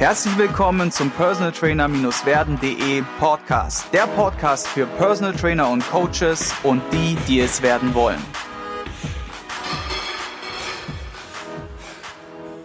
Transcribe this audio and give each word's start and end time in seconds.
Herzlich 0.00 0.38
willkommen 0.38 0.90
zum 0.90 1.10
Personal 1.10 1.52
Trainer-werden.de 1.52 3.02
Podcast. 3.18 3.92
Der 3.92 4.06
Podcast 4.06 4.66
für 4.66 4.86
Personal 4.86 5.34
Trainer 5.34 5.68
und 5.68 5.86
Coaches 5.90 6.54
und 6.62 6.80
die, 6.90 7.18
die 7.28 7.40
es 7.40 7.60
werden 7.60 7.92
wollen. 7.92 8.18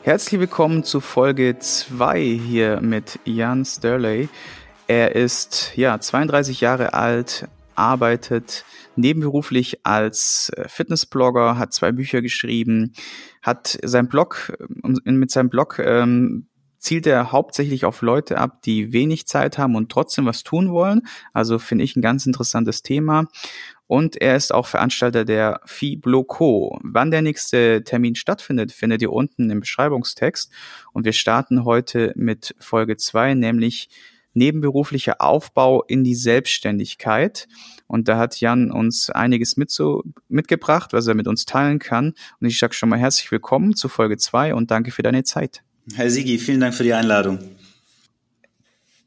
Herzlich 0.04 0.40
willkommen 0.40 0.86
zu 0.86 1.02
Folge 1.02 1.60
2 1.60 2.21
hier 2.21 2.79
mit 2.79 3.19
Jan 3.26 3.65
Sterley. 3.65 4.29
Er 4.88 5.17
ist 5.17 5.74
ja 5.76 5.99
32 5.99 6.62
Jahre 6.62 6.94
alt, 6.94 7.49
arbeitet 7.76 8.63
nebenberuflich 8.96 9.86
als 9.86 10.54
äh, 10.56 10.70
Fitnessblogger, 10.70 11.58
hat 11.58 11.74
zwei 11.74 11.92
Bücher 11.92 12.22
geschrieben, 12.22 12.94
hat 13.42 13.78
sein 13.83 14.08
Blog 14.08 14.54
mit 15.04 15.31
seinem 15.31 15.49
Blog 15.49 15.79
ähm, 15.79 16.48
zielt 16.86 17.08
er 17.08 17.31
hauptsächlich 17.31 17.84
auf 17.84 18.04
Leute 18.04 18.38
ab, 18.38 18.62
die 18.62 18.94
wenig 18.94 19.26
Zeit 19.28 19.58
haben 19.58 19.76
und 19.76 19.91
trotzdem 19.91 20.28
was 20.28 20.44
tun 20.44 20.72
wollen. 20.72 21.02
Also 21.34 21.58
finde 21.58 21.84
ich 21.84 21.96
ein 21.96 22.02
ganz 22.04 22.28
interessantes 22.28 22.84
Thema. 22.84 23.28
Und 23.88 24.22
er 24.22 24.36
ist 24.36 24.54
auch 24.54 24.68
Veranstalter 24.68 25.26
der 25.26 25.62
Fibloco. 25.66 26.80
Wann 26.84 27.12
der 27.12 27.23
nächste 27.23 27.84
Termin 27.84 28.16
stattfindet, 28.16 28.72
findet 28.72 29.02
ihr 29.02 29.12
unten 29.12 29.50
im 29.50 29.62
Beschreibungstext. 29.62 30.52
Und 30.94 31.06
wir 31.06 31.14
starten 31.14 31.66
heute 31.66 32.14
mit 32.16 32.56
Folge 32.59 32.98
zwei, 32.98 33.34
nämlich 33.34 33.90
nebenberuflicher 34.34 35.22
Aufbau 35.22 35.84
in 35.84 36.04
die 36.04 36.16
Selbstständigkeit. 36.16 37.48
Und 37.88 38.08
da 38.08 38.17
hat 38.17 38.40
Jan 38.40 38.70
uns 38.72 39.09
einiges 39.09 39.58
mit 39.58 39.72
so, 39.72 40.04
mitgebracht, 40.28 40.94
was 40.94 41.08
er 41.08 41.16
mit 41.16 41.28
uns 41.28 41.45
teilen 41.45 41.80
kann. 41.80 42.14
Und 42.40 42.48
ich 42.48 42.59
sage 42.59 42.76
schon 42.76 42.90
mal 42.90 43.00
herzlich 43.00 43.31
willkommen 43.31 43.76
zu 43.76 43.88
Folge 43.90 44.17
zwei 44.17 44.54
und 44.54 44.70
danke 44.70 44.92
für 44.92 45.04
deine 45.04 45.23
Zeit. 45.23 45.64
Herr 45.94 46.09
Sigi, 46.09 46.39
vielen 46.39 46.62
Dank 46.62 46.73
für 46.73 46.84
die 46.84 46.94
Einladung. 46.94 47.39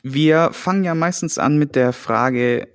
Wir 0.02 0.50
fangen 0.52 0.84
ja 0.84 0.94
meistens 0.94 1.36
an 1.36 1.58
mit 1.58 1.74
der 1.74 1.92
Frage, 1.92 2.68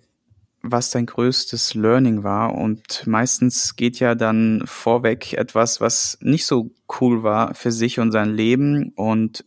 was 0.62 0.92
dein 0.92 1.06
größtes 1.06 1.74
Learning 1.74 2.24
war. 2.24 2.54
Und 2.54 3.08
meistens 3.08 3.76
geht 3.78 4.00
ja 4.00 4.16
dann 4.16 4.64
vorweg 4.66 5.34
etwas, 5.34 5.80
was 5.80 6.18
nicht 6.22 6.46
so 6.46 6.72
cool 7.00 7.24
war 7.24 7.54
für 7.56 7.72
sich 7.72 8.00
und 8.00 8.12
sein 8.12 8.36
Leben. 8.36 8.92
Und 8.96 9.46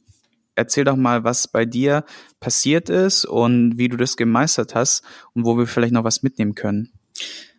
erzähl 0.55 0.85
doch 0.85 0.97
mal, 0.97 1.23
was 1.23 1.49
bei 1.49 1.67
dir 1.67 2.05
passiert 2.41 2.89
ist 2.89 3.27
und 3.27 3.77
wie 3.77 3.89
du 3.89 3.99
das 3.99 4.17
gemeistert 4.17 4.75
hast 4.75 5.05
und 5.35 5.45
wo 5.45 5.59
wir 5.59 5.67
vielleicht 5.67 5.93
noch 5.93 6.05
was 6.05 6.23
mitnehmen 6.23 6.55
können. 6.55 6.93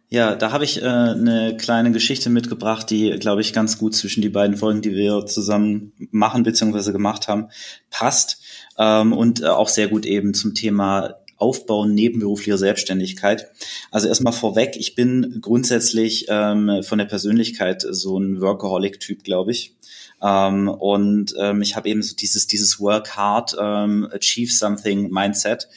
Ja, 0.10 0.36
da 0.36 0.54
habe 0.54 0.64
ich 0.64 0.82
äh, 0.82 0.86
eine 0.86 1.58
kleine 1.58 1.92
Geschichte 1.92 2.30
mitgebracht, 2.30 2.90
die, 2.90 3.12
glaube 3.20 3.42
ich, 3.42 3.52
ganz 3.52 3.78
gut 3.78 3.94
zwischen 3.94 4.22
die 4.22 4.30
beiden 4.30 4.56
Folgen, 4.56 4.82
die 4.82 4.96
wir 4.96 5.26
zusammen 5.26 5.92
machen 6.12 6.44
bzw. 6.44 6.94
gemacht 6.94 7.28
haben, 7.28 7.50
passt 7.90 8.42
ähm, 8.78 9.12
und 9.12 9.42
äh, 9.42 9.48
auch 9.48 9.68
sehr 9.68 9.90
gut 9.90 10.06
eben 10.06 10.34
zum 10.34 10.54
Thema 10.54 11.16
Aufbauen 11.36 11.94
nebenberuflicher 11.94 12.58
Selbstständigkeit. 12.58 13.48
Also 13.92 14.08
erstmal 14.08 14.34
vorweg, 14.34 14.78
ich 14.78 14.96
bin 14.96 15.40
grundsätzlich 15.42 16.26
ähm, 16.30 16.84
von 16.84 16.98
der 16.98 17.06
Persönlichkeit 17.06 17.86
so 17.88 18.18
ein 18.18 18.40
Workaholic-Typ, 18.40 19.24
glaube 19.24 19.52
ich. 19.52 19.76
Ähm, 20.22 20.68
und 20.68 21.36
ähm, 21.38 21.62
ich 21.62 21.76
habe 21.76 21.90
eben 21.90 22.02
so 22.02 22.16
dieses, 22.16 22.48
dieses 22.48 22.80
Work 22.80 23.18
hard, 23.18 23.56
ähm, 23.60 24.08
achieve 24.12 24.52
something 24.52 25.12
Mindset. 25.12 25.68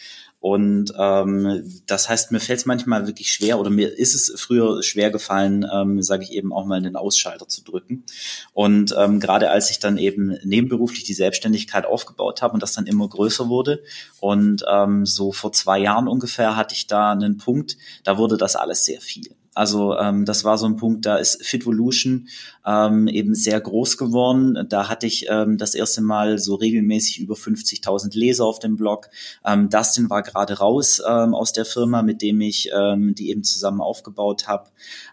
Und 0.41 0.95
ähm, 0.99 1.71
das 1.87 2.09
heißt, 2.09 2.33
mir 2.33 2.41
fällt 2.41 2.61
es 2.61 2.67
manchmal 2.67 3.07
wirklich 3.07 3.31
schwer 3.31 3.61
oder 3.61 3.69
mir 3.69 3.97
ist 3.97 4.15
es 4.15 4.41
früher 4.41 4.83
schwer 4.83 5.11
gefallen, 5.11 5.67
ähm, 5.71 6.03
sage 6.03 6.25
ich 6.25 6.33
eben 6.33 6.53
auch 6.53 6.65
mal 6.65 6.81
den 6.81 6.97
Ausschalter 6.97 7.47
zu 7.47 7.63
drücken. 7.63 8.05
Und 8.55 8.95
ähm, 8.99 9.21
gerade 9.21 9.51
als 9.51 9.71
ich 9.71 9.81
dann 9.81 9.99
eben 9.99 10.39
nebenberuflich 10.43 11.05
die 11.05 11.13
Selbstständigkeit 11.13 11.85
aufgebaut 11.85 12.41
habe 12.41 12.55
und 12.55 12.63
das 12.63 12.73
dann 12.73 12.87
immer 12.87 13.07
größer 13.07 13.51
wurde 13.51 13.83
und 14.19 14.65
ähm, 14.67 15.05
so 15.05 15.31
vor 15.31 15.53
zwei 15.53 15.79
Jahren 15.79 16.09
ungefähr 16.09 16.57
hatte 16.57 16.75
ich 16.75 16.87
da 16.87 17.13
einen 17.13 17.37
Punkt, 17.37 17.77
da 18.05 18.17
wurde 18.17 18.39
das 18.39 18.57
alles 18.57 18.87
sehr 18.87 19.03
viel. 19.03 19.37
Also 19.53 19.97
ähm, 19.99 20.25
das 20.25 20.45
war 20.45 20.59
so 20.59 20.67
ein 20.67 20.77
Punkt, 20.77 21.07
da 21.07 21.17
ist 21.17 21.45
Fitvolution 21.45 22.29
ähm, 22.65 23.09
eben 23.09 23.35
sehr 23.35 23.61
groß 23.61 23.97
geworden. 23.97 24.67
Da 24.69 24.89
hatte 24.89 25.07
ich 25.09 25.27
ähm, 25.29 25.59
das 25.59 25.75
erste 25.75 26.03
Mal 26.03 26.39
so 26.39 26.55
regelmäßig 26.55 27.19
über 27.19 27.35
50.000 27.35 28.17
Leser 28.17 28.45
auf 28.45 28.61
dem 28.61 28.77
Blog. 28.77 29.09
Ähm, 29.45 29.69
Dustin 29.69 30.09
war 30.09 30.23
gerade 30.23 30.59
raus 30.59 31.03
ähm, 31.07 31.35
aus 31.35 31.53
der 31.53 31.65
Firma, 31.65 32.03
mit 32.03 32.23
dem 32.23 32.41
ich 32.41 32.71
ähm, 32.73 33.15
die 33.17 33.31
eben 33.31 33.43
zusammen 33.43 33.81
aufgebaut 33.81 34.47
habe. 34.47 34.71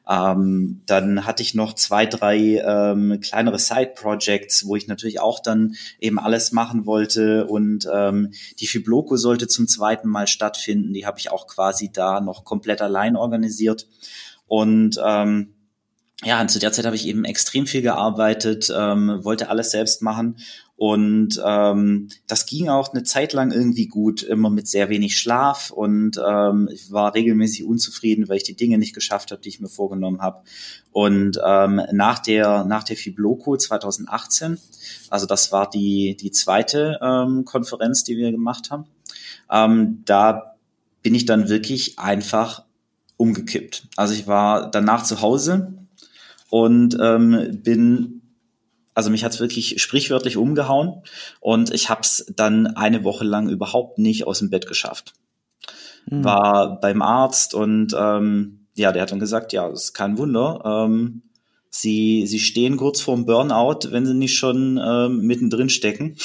Ähm, 0.08 0.82
dann 0.86 1.26
hatte 1.26 1.42
ich 1.42 1.56
noch 1.56 1.74
zwei, 1.74 2.06
drei 2.06 2.38
ähm, 2.38 3.20
kleinere 3.22 3.58
Side-Projects, 3.58 4.68
wo 4.68 4.76
ich 4.76 4.88
natürlich 4.88 5.20
auch 5.20 5.40
dann 5.40 5.76
eben 6.00 6.20
alles 6.20 6.52
machen 6.52 6.86
wollte. 6.86 7.48
Und 7.48 7.90
ähm, 7.92 8.32
die 8.60 8.68
Fibloco 8.68 9.18
sollte 9.18 9.48
zum 9.48 9.68
zweiten 9.68 10.08
Mal 10.08 10.28
stattfinden. 10.28 10.94
Die 10.94 11.08
habe 11.08 11.18
ich 11.18 11.32
auch 11.32 11.48
quasi 11.48 11.92
da 11.92 12.22
noch 12.22 12.46
komplett 12.46 12.82
allein 12.82 13.16
organisiert. 13.16 13.88
Und 14.48 15.00
ähm, 15.06 15.54
ja, 16.24 16.42
und 16.42 16.50
zu 16.50 16.58
der 16.58 16.72
Zeit 16.72 16.86
habe 16.86 16.96
ich 16.96 17.08
eben 17.08 17.26
extrem 17.26 17.68
viel 17.68 17.84
gearbeitet, 17.84 18.74
ähm, 18.76 19.20
wollte 19.24 19.50
alles 19.50 19.70
selbst 19.70 20.02
machen. 20.02 20.38
Und 20.76 21.42
ähm, 21.44 22.08
das 22.28 22.46
ging 22.46 22.70
auch 22.70 22.94
eine 22.94 23.04
Zeit 23.04 23.34
lang 23.34 23.52
irgendwie 23.52 23.88
gut, 23.88 24.22
immer 24.22 24.52
mit 24.52 24.68
sehr 24.68 24.90
wenig 24.90 25.18
Schlaf. 25.18 25.72
Und 25.72 26.20
ähm, 26.24 26.70
ich 26.72 26.92
war 26.92 27.16
regelmäßig 27.16 27.66
unzufrieden, 27.66 28.30
weil 28.30 28.38
ich 28.38 28.44
die 28.44 28.56
Dinge 28.56 28.78
nicht 28.78 28.94
geschafft 28.94 29.32
habe, 29.32 29.42
die 29.42 29.50
ich 29.50 29.60
mir 29.60 29.70
vorgenommen 29.70 30.22
habe. 30.22 30.44
Und 30.92 31.40
ähm, 31.44 31.82
nach 31.92 32.20
der 32.20 32.64
nach 32.64 32.84
der 32.84 32.96
Fibloco 32.96 33.58
2018, 33.58 34.60
also 35.10 35.26
das 35.26 35.52
war 35.52 35.70
die 35.70 36.16
die 36.16 36.32
zweite 36.32 37.00
ähm, 37.02 37.44
Konferenz, 37.46 38.04
die 38.04 38.18
wir 38.18 38.32
gemacht 38.32 38.70
haben, 38.70 38.86
ähm, 39.52 40.04
da 40.06 40.58
bin 41.02 41.16
ich 41.16 41.26
dann 41.26 41.50
wirklich 41.50 41.98
einfach 41.98 42.67
umgekippt. 43.18 43.88
Also 43.96 44.14
ich 44.14 44.28
war 44.28 44.72
danach 44.72 45.04
zu 45.04 45.22
Hause 45.22 45.74
und 46.50 46.98
ähm, 47.02 47.62
bin, 47.64 48.22
also 48.94 49.10
mich 49.10 49.24
hat's 49.24 49.40
wirklich 49.40 49.82
sprichwörtlich 49.82 50.38
umgehauen 50.38 51.02
und 51.40 51.74
ich 51.74 51.90
habe 51.90 52.02
es 52.02 52.32
dann 52.36 52.68
eine 52.68 53.04
Woche 53.04 53.26
lang 53.26 53.50
überhaupt 53.50 53.98
nicht 53.98 54.26
aus 54.26 54.40
dem 54.40 54.50
Bett 54.50 54.68
geschafft. 54.68 55.14
Mhm. 56.06 56.24
War 56.24 56.80
beim 56.80 57.02
Arzt 57.02 57.54
und 57.54 57.96
ähm, 57.98 58.68
ja, 58.76 58.92
der 58.92 59.02
hat 59.02 59.12
dann 59.12 59.20
gesagt, 59.20 59.54
ja, 59.54 59.70
das 59.70 59.86
ist 59.86 59.94
kein 59.94 60.18
Wunder. 60.18 60.62
Ähm, 60.64 61.24
sie, 61.70 62.28
sie 62.28 62.40
stehen 62.40 62.78
kurz 62.78 63.02
vorm 63.02 63.26
Burnout, 63.26 63.92
wenn 63.92 64.06
sie 64.06 64.14
nicht 64.14 64.38
schon 64.38 64.80
ähm, 64.82 65.22
mittendrin 65.22 65.70
stecken. 65.70 66.16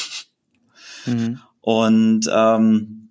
Mhm. 1.07 1.41
Und 1.63 2.31
ähm, 2.33 3.02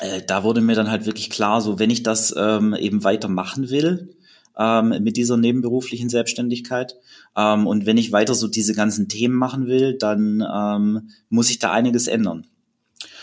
äh, 0.00 0.22
da 0.26 0.42
wurde 0.44 0.60
mir 0.60 0.74
dann 0.74 0.90
halt 0.90 1.06
wirklich 1.06 1.30
klar, 1.30 1.60
so 1.60 1.78
wenn 1.78 1.90
ich 1.90 2.02
das 2.02 2.34
ähm, 2.36 2.74
eben 2.74 3.04
weiter 3.04 3.28
machen 3.28 3.70
will, 3.70 4.16
ähm, 4.58 4.88
mit 5.02 5.16
dieser 5.16 5.36
nebenberuflichen 5.36 6.08
Selbstständigkeit. 6.08 6.96
Ähm, 7.36 7.66
und 7.66 7.86
wenn 7.86 7.96
ich 7.96 8.12
weiter 8.12 8.34
so 8.34 8.48
diese 8.48 8.74
ganzen 8.74 9.08
Themen 9.08 9.34
machen 9.34 9.66
will, 9.66 9.96
dann 9.96 10.44
ähm, 10.54 11.10
muss 11.28 11.50
ich 11.50 11.58
da 11.58 11.72
einiges 11.72 12.08
ändern. 12.08 12.46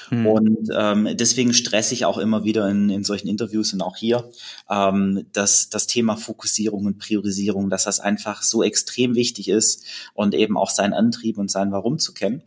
Hm. 0.09 0.25
Und 0.25 0.69
ähm, 0.73 1.09
deswegen 1.15 1.53
stresse 1.53 1.93
ich 1.93 2.05
auch 2.05 2.17
immer 2.17 2.43
wieder 2.43 2.69
in, 2.69 2.89
in 2.89 3.03
solchen 3.03 3.27
Interviews 3.27 3.73
und 3.73 3.81
auch 3.81 3.97
hier, 3.97 4.29
ähm, 4.69 5.25
dass 5.33 5.69
das 5.69 5.85
Thema 5.87 6.15
Fokussierung 6.15 6.85
und 6.85 6.97
Priorisierung, 6.97 7.69
dass 7.69 7.83
das 7.83 7.99
einfach 7.99 8.41
so 8.41 8.63
extrem 8.63 9.15
wichtig 9.15 9.49
ist 9.49 9.85
und 10.13 10.33
eben 10.33 10.57
auch 10.57 10.69
seinen 10.69 10.93
Antrieb 10.93 11.37
und 11.37 11.51
sein 11.51 11.71
Warum 11.71 11.99
zu 11.99 12.13
kennen. 12.13 12.43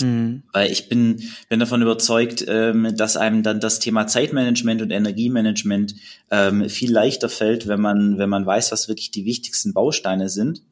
Mhm. 0.00 0.44
Weil 0.52 0.70
ich 0.70 0.88
bin, 0.88 1.22
bin 1.48 1.60
davon 1.60 1.82
überzeugt, 1.82 2.44
ähm, 2.46 2.94
dass 2.96 3.16
einem 3.16 3.42
dann 3.42 3.60
das 3.60 3.80
Thema 3.80 4.06
Zeitmanagement 4.06 4.80
und 4.82 4.90
Energiemanagement 4.90 5.94
ähm, 6.30 6.68
viel 6.68 6.92
leichter 6.92 7.28
fällt, 7.28 7.66
wenn 7.66 7.80
man, 7.80 8.18
wenn 8.18 8.28
man 8.28 8.46
weiß, 8.46 8.70
was 8.70 8.88
wirklich 8.88 9.10
die 9.10 9.24
wichtigsten 9.24 9.72
Bausteine 9.72 10.28
sind. 10.28 10.62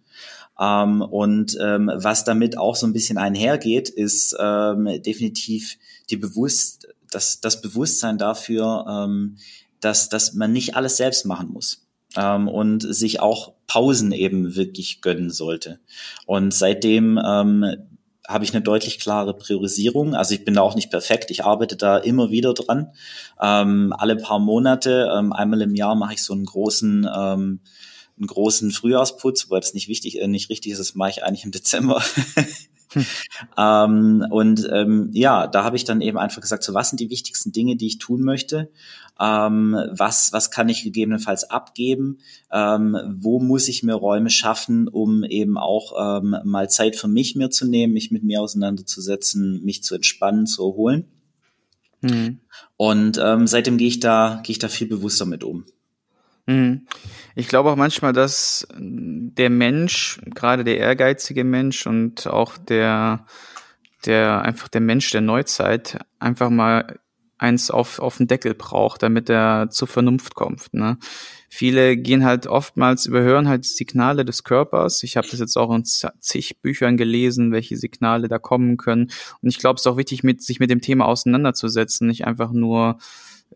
Ähm, 0.60 1.02
und 1.02 1.56
ähm, 1.60 1.90
was 1.94 2.24
damit 2.24 2.56
auch 2.56 2.76
so 2.76 2.86
ein 2.86 2.92
bisschen 2.92 3.18
einhergeht, 3.18 3.88
ist 3.88 4.36
ähm, 4.38 4.88
definitiv 5.02 5.76
die 6.08 6.16
Bewusst, 6.16 6.88
das, 7.10 7.40
das 7.40 7.60
Bewusstsein 7.60 8.18
dafür, 8.18 8.86
ähm, 8.88 9.36
dass, 9.80 10.08
dass 10.08 10.34
man 10.34 10.52
nicht 10.52 10.76
alles 10.76 10.96
selbst 10.96 11.26
machen 11.26 11.50
muss 11.52 11.86
ähm, 12.16 12.48
und 12.48 12.82
sich 12.82 13.20
auch 13.20 13.54
Pausen 13.66 14.12
eben 14.12 14.54
wirklich 14.54 15.00
gönnen 15.00 15.30
sollte. 15.30 15.80
Und 16.24 16.54
seitdem 16.54 17.20
ähm, 17.22 17.76
habe 18.28 18.44
ich 18.44 18.52
eine 18.52 18.62
deutlich 18.62 18.98
klare 18.98 19.34
Priorisierung. 19.34 20.14
Also 20.14 20.34
ich 20.34 20.44
bin 20.44 20.54
da 20.54 20.62
auch 20.62 20.74
nicht 20.74 20.90
perfekt. 20.90 21.30
Ich 21.30 21.44
arbeite 21.44 21.76
da 21.76 21.96
immer 21.98 22.30
wieder 22.30 22.54
dran. 22.54 22.92
Ähm, 23.40 23.92
alle 23.96 24.16
paar 24.16 24.38
Monate, 24.38 25.10
ähm, 25.16 25.32
einmal 25.32 25.62
im 25.62 25.74
Jahr 25.74 25.94
mache 25.94 26.14
ich 26.14 26.22
so 26.22 26.32
einen 26.32 26.44
großen, 26.44 27.04
ähm, 27.04 27.60
einen 28.18 28.26
großen 28.26 28.70
Frühjahrsputz, 28.70 29.50
weil 29.50 29.60
das 29.60 29.74
nicht 29.74 29.88
wichtig, 29.88 30.20
äh, 30.20 30.26
nicht 30.26 30.50
richtig 30.50 30.72
ist. 30.72 30.78
Das 30.78 30.94
mache 30.94 31.10
ich 31.10 31.24
eigentlich 31.24 31.44
im 31.44 31.52
Dezember. 31.52 32.02
Hm. 32.96 33.06
Ähm, 33.58 34.26
und 34.30 34.68
ähm, 34.72 35.10
ja, 35.12 35.46
da 35.46 35.64
habe 35.64 35.76
ich 35.76 35.84
dann 35.84 36.00
eben 36.00 36.18
einfach 36.18 36.40
gesagt, 36.40 36.62
so 36.62 36.72
was 36.72 36.88
sind 36.88 37.00
die 37.00 37.10
wichtigsten 37.10 37.52
Dinge, 37.52 37.76
die 37.76 37.86
ich 37.86 37.98
tun 37.98 38.22
möchte? 38.22 38.70
Ähm, 39.20 39.76
was, 39.90 40.32
was 40.32 40.50
kann 40.50 40.68
ich 40.68 40.82
gegebenenfalls 40.84 41.50
abgeben? 41.50 42.18
Ähm, 42.50 42.96
wo 43.06 43.38
muss 43.38 43.68
ich 43.68 43.82
mir 43.82 43.94
Räume 43.94 44.30
schaffen, 44.30 44.88
um 44.88 45.24
eben 45.24 45.58
auch 45.58 46.20
ähm, 46.22 46.36
mal 46.44 46.68
Zeit 46.70 46.96
für 46.96 47.08
mich 47.08 47.36
mir 47.36 47.50
zu 47.50 47.66
nehmen, 47.66 47.92
mich 47.92 48.10
mit 48.10 48.24
mir 48.24 48.40
auseinanderzusetzen, 48.40 49.62
mich 49.64 49.82
zu 49.82 49.94
entspannen, 49.94 50.46
zu 50.46 50.64
erholen? 50.64 51.04
Mhm. 52.00 52.40
Und 52.76 53.18
ähm, 53.22 53.46
seitdem 53.46 53.78
gehe 53.78 53.88
ich 53.88 54.00
da, 54.00 54.40
gehe 54.42 54.52
ich 54.52 54.58
da 54.58 54.68
viel 54.68 54.86
bewusster 54.86 55.26
mit 55.26 55.44
um. 55.44 55.64
Mhm. 56.46 56.86
Ich 57.34 57.48
glaube 57.48 57.70
auch 57.70 57.76
manchmal, 57.76 58.12
dass 58.12 58.66
der 58.78 59.50
Mensch, 59.50 60.20
gerade 60.34 60.64
der 60.64 60.78
ehrgeizige 60.78 61.44
Mensch 61.44 61.86
und 61.86 62.26
auch 62.26 62.56
der, 62.56 63.26
der 64.06 64.42
einfach 64.42 64.68
der 64.68 64.80
Mensch 64.80 65.10
der 65.10 65.20
Neuzeit 65.20 65.98
einfach 66.18 66.50
mal 66.50 66.98
eins 67.38 67.70
auf, 67.70 67.98
auf 67.98 68.16
den 68.16 68.28
Deckel 68.28 68.54
braucht, 68.54 69.02
damit 69.02 69.28
er 69.28 69.68
zur 69.70 69.88
Vernunft 69.88 70.34
kommt. 70.34 70.72
Ne? 70.72 70.96
Viele 71.50 71.96
gehen 71.96 72.24
halt 72.24 72.46
oftmals, 72.46 73.06
überhören 73.06 73.48
halt 73.48 73.64
Signale 73.64 74.24
des 74.24 74.42
Körpers. 74.42 75.02
Ich 75.02 75.16
habe 75.16 75.28
das 75.30 75.40
jetzt 75.40 75.56
auch 75.56 75.74
in 75.74 75.84
zig 75.84 76.60
Büchern 76.62 76.96
gelesen, 76.96 77.52
welche 77.52 77.76
Signale 77.76 78.28
da 78.28 78.38
kommen 78.38 78.76
können. 78.78 79.10
Und 79.42 79.48
ich 79.48 79.58
glaube, 79.58 79.76
es 79.76 79.82
ist 79.82 79.86
auch 79.86 79.98
wichtig, 79.98 80.22
mit, 80.22 80.42
sich 80.42 80.60
mit 80.60 80.70
dem 80.70 80.80
Thema 80.80 81.06
auseinanderzusetzen, 81.06 82.06
nicht 82.06 82.26
einfach 82.26 82.52
nur 82.52 82.98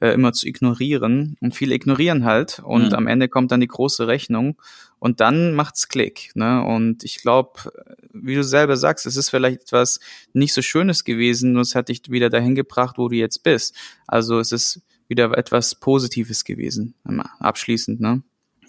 äh, 0.01 0.11
immer 0.11 0.33
zu 0.33 0.47
ignorieren. 0.47 1.37
Und 1.41 1.55
viele 1.55 1.75
ignorieren 1.75 2.25
halt 2.25 2.61
und 2.65 2.89
mhm. 2.89 2.95
am 2.95 3.07
Ende 3.07 3.29
kommt 3.29 3.53
dann 3.53 3.61
die 3.61 3.67
große 3.67 4.07
Rechnung 4.07 4.61
und 4.99 5.21
dann 5.21 5.55
macht's 5.55 5.89
Klick. 5.89 6.31
Ne? 6.35 6.63
Und 6.63 7.05
ich 7.05 7.17
glaube, 7.17 7.73
wie 8.13 8.35
du 8.35 8.45
selber 8.45 8.77
sagst, 8.77 9.07
es 9.07 9.17
ist 9.17 9.31
vielleicht 9.31 9.63
etwas 9.63 10.01
nicht 10.33 10.53
so 10.53 10.63
Schönes 10.63 11.05
gewesen, 11.05 11.53
nur 11.53 11.63
es 11.63 11.75
hat 11.75 11.89
dich 11.89 12.03
wieder 12.11 12.31
dahin 12.31 12.55
gebracht, 12.55 12.99
wo 12.99 13.09
du 13.09 13.17
jetzt 13.17 13.43
bist. 13.43 13.75
Also 14.07 14.39
es 14.39 14.53
ist 14.53 14.83
wieder 15.09 15.37
etwas 15.37 15.75
Positives 15.75 16.45
gewesen, 16.45 16.95
abschließend, 17.41 18.01
ne? 18.01 18.23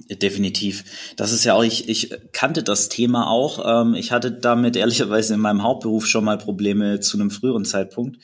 Definitiv. 0.10 0.84
Das 1.16 1.32
ist 1.32 1.44
ja 1.44 1.54
auch, 1.54 1.64
ich, 1.64 1.90
ich 1.90 2.14
kannte 2.32 2.64
das 2.64 2.90
Thema 2.90 3.28
auch. 3.28 3.84
Ähm, 3.84 3.94
ich 3.94 4.12
hatte 4.12 4.32
damit 4.32 4.76
ehrlicherweise 4.76 5.34
in 5.34 5.40
meinem 5.40 5.64
Hauptberuf 5.64 6.06
schon 6.08 6.24
mal 6.24 6.38
Probleme 6.38 7.00
zu 7.00 7.18
einem 7.18 7.32
früheren 7.32 7.66
Zeitpunkt. 7.66 8.18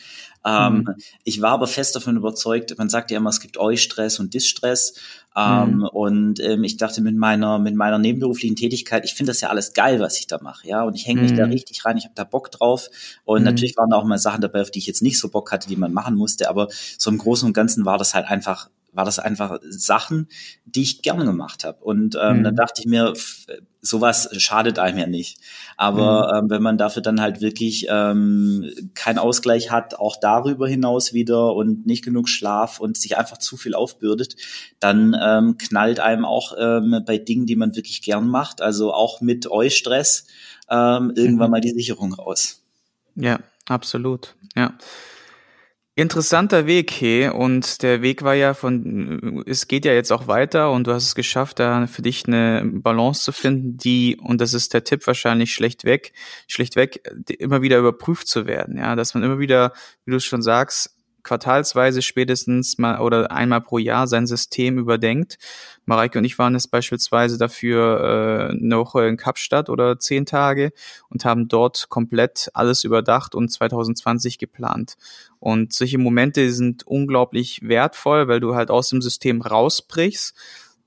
Ähm, 0.46 0.86
mhm. 0.88 0.96
Ich 1.24 1.42
war 1.42 1.52
aber 1.52 1.68
fest 1.68 1.96
davon 1.96 2.16
überzeugt, 2.16 2.78
man 2.78 2.90
sagt 2.90 3.12
ja 3.12 3.18
immer, 3.18 3.30
es 3.30 3.42
gibt 3.42 3.58
Eustress 3.58 4.20
und 4.20 4.34
Distress. 4.34 4.94
Ähm, 5.36 5.78
mhm. 5.78 5.84
Und 5.84 6.40
ähm, 6.40 6.64
ich 6.64 6.78
dachte 6.78 7.02
mit 7.02 7.16
meiner, 7.16 7.60
mit 7.60 7.76
meiner 7.76 8.00
nebenberuflichen 8.00 8.56
Tätigkeit, 8.56 9.06
ich 9.06 9.14
finde 9.14 9.32
das 9.32 9.42
ja 9.42 9.50
alles 9.50 9.74
geil, 9.74 10.00
was 10.00 10.20
ich 10.20 10.28
da 10.28 10.40
mache, 10.42 10.68
ja. 10.68 10.84
Und 10.84 10.96
ich 10.96 11.06
hänge 11.06 11.22
mich 11.22 11.34
mhm. 11.34 11.38
da 11.38 11.46
richtig 11.46 11.86
rein, 11.86 11.98
ich 11.98 12.06
habe 12.06 12.16
da 12.16 12.24
Bock 12.24 12.50
drauf. 12.52 12.90
Und 13.26 13.40
mhm. 13.40 13.46
natürlich 13.46 13.76
waren 13.78 13.90
da 13.90 13.98
auch 13.98 14.06
mal 14.06 14.18
Sachen 14.18 14.42
dabei, 14.42 14.62
auf 14.62 14.72
die 14.72 14.80
ich 14.80 14.88
jetzt 14.88 15.02
nicht 15.02 15.20
so 15.20 15.30
Bock 15.30 15.52
hatte, 15.52 15.68
die 15.68 15.76
man 15.76 15.94
machen 15.94 16.16
musste. 16.16 16.50
Aber 16.50 16.70
so 16.98 17.12
im 17.12 17.18
Großen 17.18 17.46
und 17.46 17.54
Ganzen 17.54 17.86
war 17.86 17.98
das 17.98 18.14
halt 18.14 18.28
einfach 18.28 18.70
war 18.98 19.06
das 19.06 19.20
einfach 19.20 19.60
Sachen, 19.70 20.28
die 20.66 20.82
ich 20.82 21.04
gerne 21.04 21.24
gemacht 21.24 21.64
habe. 21.64 21.84
Und 21.84 22.18
ähm, 22.20 22.40
mhm. 22.40 22.44
dann 22.44 22.56
dachte 22.56 22.82
ich 22.82 22.88
mir, 22.88 23.14
sowas 23.80 24.28
schadet 24.38 24.80
einem 24.80 24.98
ja 24.98 25.06
nicht. 25.06 25.40
Aber 25.78 26.34
mhm. 26.34 26.46
ähm, 26.46 26.50
wenn 26.50 26.64
man 26.64 26.80
dafür 26.80 27.04
dann 27.04 27.22
halt 27.22 27.40
wirklich 27.40 27.86
ähm, 27.90 28.66
keinen 28.96 29.20
Ausgleich 29.20 29.70
hat, 29.70 29.94
auch 30.00 30.18
darüber 30.20 30.68
hinaus 30.68 31.14
wieder 31.14 31.54
und 31.54 31.86
nicht 31.86 32.04
genug 32.04 32.28
Schlaf 32.28 32.80
und 32.80 32.98
sich 32.98 33.20
einfach 33.20 33.38
zu 33.38 33.56
viel 33.56 33.76
aufbürdet, 33.76 34.36
dann 34.80 35.16
ähm, 35.22 35.60
knallt 35.60 36.00
einem 36.00 36.26
auch 36.26 36.54
ähm, 36.60 37.04
bei 37.06 37.20
Dingen, 37.20 37.46
die 37.46 37.56
man 37.56 37.76
wirklich 37.76 38.02
gern 38.02 38.28
macht, 38.28 38.62
also 38.62 38.94
auch 38.96 39.22
mit 39.22 39.46
Eustress, 39.46 40.26
ähm, 40.72 41.14
irgendwann 41.16 41.50
mhm. 41.50 41.52
mal 41.52 41.62
die 41.62 41.70
Sicherung 41.70 42.14
raus. 42.14 42.64
Ja, 43.16 43.40
absolut. 43.68 44.36
Ja. 44.56 44.74
Interessanter 45.98 46.68
Weg, 46.68 46.92
hey. 46.92 47.30
Und 47.30 47.82
der 47.82 48.04
Weg 48.04 48.22
war 48.22 48.36
ja 48.36 48.54
von, 48.54 49.44
es 49.48 49.68
geht 49.68 49.84
ja 49.84 49.94
jetzt 49.94 50.12
auch 50.12 50.28
weiter 50.28 50.72
und 50.72 50.86
du 50.86 50.94
hast 50.94 51.06
es 51.06 51.16
geschafft, 51.16 51.58
da 51.58 51.88
für 51.88 52.04
dich 52.04 52.28
eine 52.28 52.62
Balance 52.64 53.24
zu 53.24 53.32
finden, 53.32 53.78
die, 53.78 54.16
und 54.16 54.40
das 54.40 54.54
ist 54.54 54.76
der 54.76 54.84
Tipp 54.84 55.08
wahrscheinlich 55.08 55.56
schlecht 55.56 55.86
weg, 55.86 56.14
schlichtweg 56.48 57.02
immer 57.40 57.64
wieder 57.64 57.80
überprüft 57.80 58.28
zu 58.28 58.46
werden. 58.46 58.78
Ja, 58.78 58.96
dass 58.96 59.16
man 59.16 59.24
immer 59.24 59.40
wieder, 59.40 59.74
wie 60.06 60.12
du 60.12 60.18
es 60.18 60.24
schon 60.24 60.44
sagst, 60.44 60.97
quartalsweise 61.28 62.02
spätestens 62.02 62.78
mal 62.78 63.02
oder 63.02 63.32
einmal 63.32 63.60
pro 63.60 63.78
Jahr 63.78 64.08
sein 64.08 64.26
System 64.28 64.80
überdenkt. 64.80 65.38
Mareike 65.86 66.20
und 66.20 66.26
ich 66.26 66.40
waren 66.40 66.56
es 66.56 66.68
beispielsweise 66.68 67.38
dafür 67.38 68.52
äh, 68.52 68.76
Woche 68.78 69.08
in 69.08 69.18
Kapstadt 69.18 69.70
oder 69.70 70.00
zehn 70.00 70.26
Tage 70.26 70.72
und 71.10 71.26
haben 71.26 71.50
dort 71.50 71.90
komplett 71.90 72.50
alles 72.54 72.86
überdacht 72.86 73.36
und 73.36 73.50
2020 73.50 74.38
geplant. 74.38 74.96
Und 75.40 75.74
solche 75.74 75.98
Momente 75.98 76.52
sind 76.52 76.88
unglaublich 76.88 77.60
wertvoll, 77.62 78.28
weil 78.30 78.40
du 78.40 78.56
halt 78.56 78.72
aus 78.72 78.90
dem 78.90 79.02
System 79.02 79.42
rausbrichst 79.42 80.34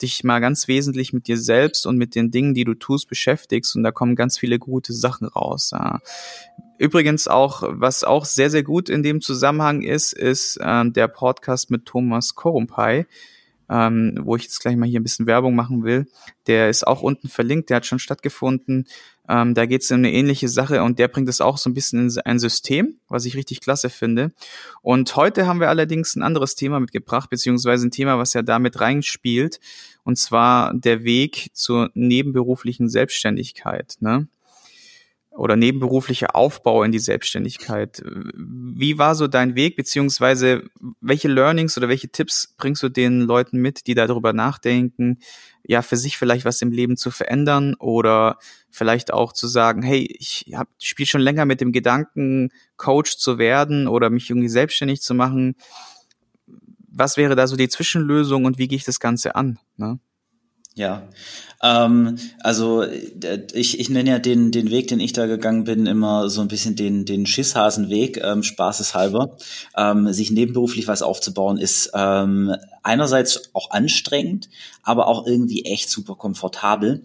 dich 0.02 0.24
mal 0.24 0.40
ganz 0.40 0.68
wesentlich 0.68 1.12
mit 1.12 1.26
dir 1.26 1.38
selbst 1.38 1.86
und 1.86 1.96
mit 1.96 2.14
den 2.14 2.30
Dingen, 2.30 2.54
die 2.54 2.64
du 2.64 2.74
tust, 2.74 3.08
beschäftigst 3.08 3.76
und 3.76 3.82
da 3.82 3.90
kommen 3.90 4.16
ganz 4.16 4.38
viele 4.38 4.58
gute 4.58 4.92
Sachen 4.92 5.26
raus. 5.26 5.72
Übrigens 6.78 7.28
auch, 7.28 7.62
was 7.66 8.04
auch 8.04 8.24
sehr, 8.24 8.48
sehr 8.48 8.62
gut 8.62 8.88
in 8.88 9.02
dem 9.02 9.20
Zusammenhang 9.20 9.82
ist, 9.82 10.14
ist 10.14 10.58
ähm, 10.62 10.94
der 10.94 11.08
Podcast 11.08 11.70
mit 11.70 11.84
Thomas 11.84 12.34
Korumpai, 12.34 13.06
ähm, 13.70 14.18
wo 14.22 14.34
ich 14.36 14.42
jetzt 14.42 14.60
gleich 14.60 14.76
mal 14.76 14.88
hier 14.88 15.00
ein 15.00 15.04
bisschen 15.04 15.26
Werbung 15.26 15.54
machen 15.54 15.84
will. 15.84 16.08
Der 16.48 16.68
ist 16.68 16.86
auch 16.86 17.02
unten 17.02 17.28
verlinkt, 17.28 17.70
der 17.70 17.76
hat 17.76 17.86
schon 17.86 18.00
stattgefunden. 18.00 18.88
Ähm, 19.28 19.54
da 19.54 19.64
geht 19.66 19.82
es 19.82 19.90
um 19.92 19.98
eine 19.98 20.12
ähnliche 20.12 20.48
Sache 20.48 20.82
und 20.82 20.98
der 20.98 21.06
bringt 21.06 21.28
es 21.28 21.40
auch 21.40 21.56
so 21.56 21.70
ein 21.70 21.74
bisschen 21.74 22.08
in 22.08 22.18
ein 22.24 22.40
System, 22.40 22.98
was 23.08 23.24
ich 23.26 23.36
richtig 23.36 23.60
klasse 23.60 23.88
finde. 23.88 24.32
Und 24.82 25.14
heute 25.14 25.46
haben 25.46 25.60
wir 25.60 25.68
allerdings 25.68 26.16
ein 26.16 26.22
anderes 26.22 26.56
Thema 26.56 26.80
mitgebracht, 26.80 27.30
beziehungsweise 27.30 27.86
ein 27.86 27.92
Thema, 27.92 28.18
was 28.18 28.34
ja 28.34 28.42
damit 28.42 28.80
reinspielt, 28.80 29.60
und 30.02 30.16
zwar 30.16 30.74
der 30.74 31.04
Weg 31.04 31.50
zur 31.52 31.90
nebenberuflichen 31.94 32.88
Selbstständigkeit. 32.88 33.96
Ne? 34.00 34.26
Oder 35.32 35.56
nebenberuflicher 35.56 36.34
Aufbau 36.34 36.82
in 36.82 36.92
die 36.92 36.98
Selbstständigkeit. 36.98 38.02
Wie 38.04 38.98
war 38.98 39.14
so 39.14 39.28
dein 39.28 39.54
Weg, 39.54 39.76
beziehungsweise 39.76 40.64
welche 41.00 41.28
Learnings 41.28 41.76
oder 41.78 41.88
welche 41.88 42.08
Tipps 42.08 42.54
bringst 42.58 42.82
du 42.82 42.88
den 42.88 43.20
Leuten 43.20 43.58
mit, 43.58 43.86
die 43.86 43.94
darüber 43.94 44.32
nachdenken, 44.32 45.18
ja, 45.64 45.82
für 45.82 45.96
sich 45.96 46.18
vielleicht 46.18 46.44
was 46.44 46.60
im 46.62 46.72
Leben 46.72 46.96
zu 46.96 47.10
verändern 47.10 47.74
oder 47.78 48.38
vielleicht 48.70 49.12
auch 49.12 49.32
zu 49.32 49.46
sagen, 49.46 49.82
hey, 49.82 50.04
ich 50.18 50.52
spiele 50.78 51.06
schon 51.06 51.20
länger 51.20 51.44
mit 51.44 51.60
dem 51.60 51.72
Gedanken, 51.72 52.50
Coach 52.76 53.16
zu 53.16 53.38
werden 53.38 53.86
oder 53.86 54.10
mich 54.10 54.28
irgendwie 54.30 54.48
selbstständig 54.48 55.00
zu 55.00 55.14
machen. 55.14 55.54
Was 56.88 57.16
wäre 57.16 57.36
da 57.36 57.46
so 57.46 57.54
die 57.54 57.68
Zwischenlösung 57.68 58.46
und 58.46 58.58
wie 58.58 58.66
gehe 58.66 58.76
ich 58.76 58.84
das 58.84 58.98
Ganze 58.98 59.36
an? 59.36 59.60
Ne? 59.76 60.00
Ja, 60.80 61.02
ähm, 61.62 62.16
also 62.38 62.84
ich, 63.52 63.78
ich 63.78 63.90
nenne 63.90 64.08
ja 64.08 64.18
den, 64.18 64.50
den 64.50 64.70
Weg, 64.70 64.88
den 64.88 64.98
ich 64.98 65.12
da 65.12 65.26
gegangen 65.26 65.64
bin, 65.64 65.84
immer 65.84 66.30
so 66.30 66.40
ein 66.40 66.48
bisschen 66.48 66.74
den, 66.74 67.04
den 67.04 67.26
Schisshasenweg, 67.26 68.16
ähm, 68.24 68.42
spaßeshalber. 68.42 69.36
Ähm, 69.76 70.10
sich 70.14 70.30
nebenberuflich 70.30 70.88
was 70.88 71.02
aufzubauen, 71.02 71.58
ist 71.58 71.90
ähm, 71.92 72.54
einerseits 72.82 73.50
auch 73.52 73.72
anstrengend, 73.72 74.48
aber 74.82 75.06
auch 75.06 75.26
irgendwie 75.26 75.66
echt 75.66 75.90
super 75.90 76.14
komfortabel. 76.14 77.02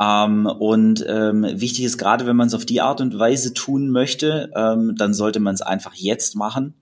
Ähm, 0.00 0.46
und 0.46 1.04
ähm, 1.08 1.46
wichtig 1.52 1.84
ist 1.84 1.98
gerade, 1.98 2.26
wenn 2.26 2.34
man 2.34 2.48
es 2.48 2.54
auf 2.54 2.66
die 2.66 2.80
Art 2.80 3.00
und 3.00 3.16
Weise 3.16 3.54
tun 3.54 3.90
möchte, 3.90 4.50
ähm, 4.56 4.96
dann 4.96 5.14
sollte 5.14 5.38
man 5.38 5.54
es 5.54 5.62
einfach 5.62 5.94
jetzt 5.94 6.34
machen 6.34 6.74